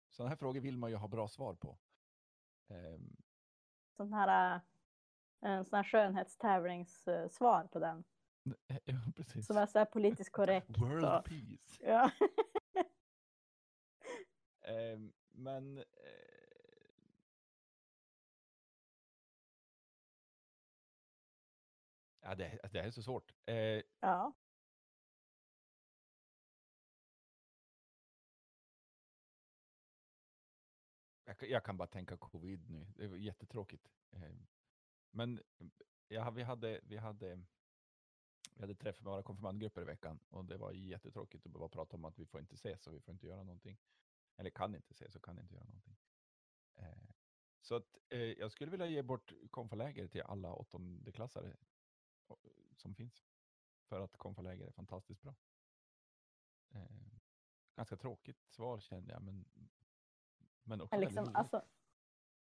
sådana 0.09 0.29
här 0.29 0.35
frågor 0.37 0.61
vill 0.61 0.77
man 0.77 0.89
ju 0.89 0.95
ha 0.95 1.07
bra 1.07 1.27
svar 1.27 1.55
på. 1.55 1.77
Ehm, 2.67 3.15
Sån 3.97 4.13
här, 4.13 4.55
äh, 4.55 4.61
en 5.39 5.65
sån 5.65 5.77
här 5.77 5.83
skönhetstävlingssvar 5.83 7.67
på 7.67 7.79
den. 7.79 8.03
ja, 8.83 9.01
precis. 9.15 9.47
Som 9.47 9.57
är 9.57 9.65
så 9.65 9.79
här 9.79 9.85
politiskt 9.85 10.31
korrekt. 10.31 10.69
World 10.77 11.05
och- 11.05 11.25
peace. 11.25 11.83
Ja. 11.85 12.11
Ehm, 14.61 15.13
men... 15.29 15.83
ja, 22.27 22.35
det, 22.35 22.59
det 22.71 22.79
här 22.81 22.87
är 22.87 22.91
så 22.91 23.03
svårt. 23.03 23.33
Eh, 23.45 23.81
ja. 23.99 24.33
Jag, 31.25 31.37
kan- 31.37 31.49
jag 31.49 31.63
kan 31.65 31.77
bara 31.77 31.87
tänka 31.87 32.17
covid 32.17 32.69
nu. 32.69 32.85
Det 32.95 33.07
var 33.07 33.17
jättetråkigt. 33.17 33.87
Eh, 34.11 34.31
Men 35.11 35.41
ja, 36.07 36.29
vi, 36.31 36.43
hade, 36.43 36.81
vi, 36.83 36.97
hade, 36.97 37.35
vi 38.55 38.61
hade 38.61 38.75
träff 38.75 39.01
med 39.01 39.11
våra 39.11 39.23
konfirmandgrupper 39.23 39.81
i 39.81 39.85
veckan 39.85 40.19
och 40.29 40.45
det 40.45 40.57
var 40.57 40.71
jättetråkigt 40.71 41.45
att 41.45 41.51
behöva 41.51 41.69
prata 41.69 41.95
om 41.97 42.05
att 42.05 42.19
vi 42.19 42.25
får 42.25 42.39
inte 42.41 42.55
ses 42.55 42.87
och 42.87 42.95
vi 42.95 43.01
får 43.01 43.13
inte 43.13 43.27
göra 43.27 43.43
någonting. 43.43 43.77
Eller 44.37 44.49
kan 44.49 44.75
inte 44.75 44.91
ses 44.93 45.15
och 45.15 45.23
kan 45.25 45.39
inte 45.39 45.53
göra 45.55 45.65
någonting. 45.65 45.97
Eh, 46.75 47.09
Så 47.61 47.75
att, 47.75 47.97
eh, 48.09 48.19
jag 48.19 48.51
skulle 48.51 48.71
vilja 48.71 48.87
ge 48.87 49.01
bort 49.03 49.33
konfaläger 49.51 50.07
till 50.07 50.21
alla 50.21 50.53
åttondeklassare 50.53 51.57
som 52.75 52.95
finns. 52.95 53.23
För 53.89 54.01
att 54.01 54.17
konfaläger 54.17 54.67
är 54.67 54.71
fantastiskt 54.71 55.21
bra. 55.21 55.35
Eh, 56.75 57.17
Ganska 57.77 57.97
tråkigt 57.97 58.43
svar 58.49 58.79
kände 58.79 59.13
jag, 59.13 59.21
men, 59.21 59.45
men 60.63 60.81
också 60.81 60.95
väldigt 60.95 61.09
liksom, 61.09 61.35
alltså, 61.35 61.65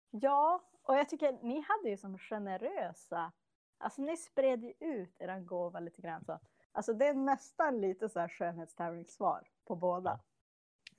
ja, 0.10 0.70
och 0.82 0.96
jag 0.96 1.10
tycker 1.10 1.40
ni 1.42 1.62
hade 1.62 1.90
ju 1.90 1.98
som 1.98 2.18
generösa, 2.18 3.32
alltså 3.78 4.02
ni 4.02 4.18
spred 4.18 4.64
ju 4.64 4.74
ut 4.80 5.16
er 5.20 5.40
gåva 5.40 5.80
lite 5.80 6.02
grann 6.02 6.26
så. 6.26 6.40
Alltså 6.72 6.94
det 6.94 7.08
är 7.08 7.14
nästan 7.14 7.82
lite 7.82 8.10
så 8.10 8.20
här 8.20 8.28
skönhetstävlingssvar 8.28 9.52
på 9.66 9.76
båda. 9.76 10.20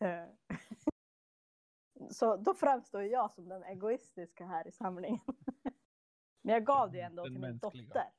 Eh, 0.01 0.27
så 2.11 2.37
då 2.37 2.55
framstår 2.55 3.03
jag 3.03 3.31
som 3.31 3.49
den 3.49 3.65
egoistiska 3.65 4.47
här 4.47 4.67
i 4.67 4.73
samlingen. 4.73 5.21
Men 6.43 6.55
jag 6.55 6.65
gav 6.65 6.91
det 6.91 6.97
ju 6.97 7.03
ändå 7.03 7.23
Den 7.23 7.33
till 7.33 7.41
min 7.41 7.51
mänskliga. 7.51 7.87
dotter. 7.87 8.13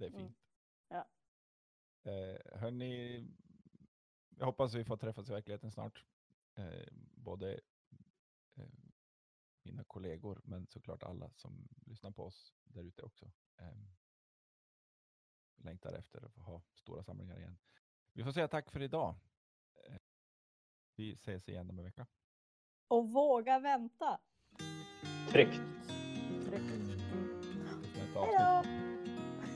Det 0.00 0.06
är 0.06 0.10
Mm. 0.10 0.20
fint. 0.20 0.38
Ja. 0.88 1.08
Eh, 2.10 2.58
hörni, 2.60 3.24
jag 4.36 4.46
hoppas 4.46 4.74
vi 4.74 4.84
får 4.84 4.96
träffas 4.96 5.28
i 5.28 5.32
verkligheten 5.32 5.70
snart. 5.72 6.04
Eh, 6.54 6.88
både 7.16 7.60
eh, 8.56 8.68
mina 9.62 9.84
kollegor, 9.84 10.40
men 10.44 10.66
såklart 10.66 11.02
alla 11.02 11.30
som 11.34 11.68
lyssnar 11.86 12.10
på 12.10 12.24
oss 12.24 12.54
där 12.64 12.82
ute 12.82 13.02
också. 13.02 13.32
Eh, 13.56 13.78
längtar 15.56 15.92
efter 15.92 16.24
att 16.26 16.34
få 16.34 16.40
ha 16.40 16.62
stora 16.74 17.02
samlingar 17.02 17.38
igen. 17.38 17.58
Vi 18.12 18.24
får 18.24 18.32
säga 18.32 18.48
tack 18.48 18.70
för 18.70 18.82
idag. 18.82 19.14
Eh, 19.86 19.96
vi 20.96 21.12
ses 21.12 21.48
igen 21.48 21.70
om 21.70 21.78
en 21.78 21.84
vecka. 21.84 22.06
Och 22.88 23.12
våga 23.12 23.58
vänta. 23.58 24.20
Tryggt. 25.30 25.60
Nästa 27.96 28.20
Hej 28.24 28.38
då! 28.38 28.89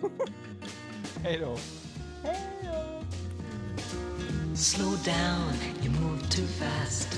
Hej 1.23 1.39
då! 1.39 1.57
Slow 4.55 4.97
down, 5.05 5.53
you 5.83 5.91
move 5.91 6.29
too 6.31 6.47
fast. 6.47 7.09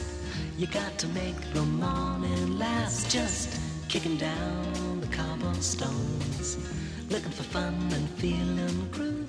You 0.58 0.66
got 0.66 0.98
to 0.98 1.08
make 1.08 1.52
the 1.54 1.62
morning 1.62 2.58
last. 2.58 3.10
Just 3.10 3.60
kicking 3.88 4.16
down 4.16 5.00
the 5.00 5.06
cobblestones, 5.06 6.56
looking 7.10 7.32
for 7.32 7.42
fun 7.42 7.74
and 7.92 8.08
feeling 8.18 8.88
groovy. 8.92 9.25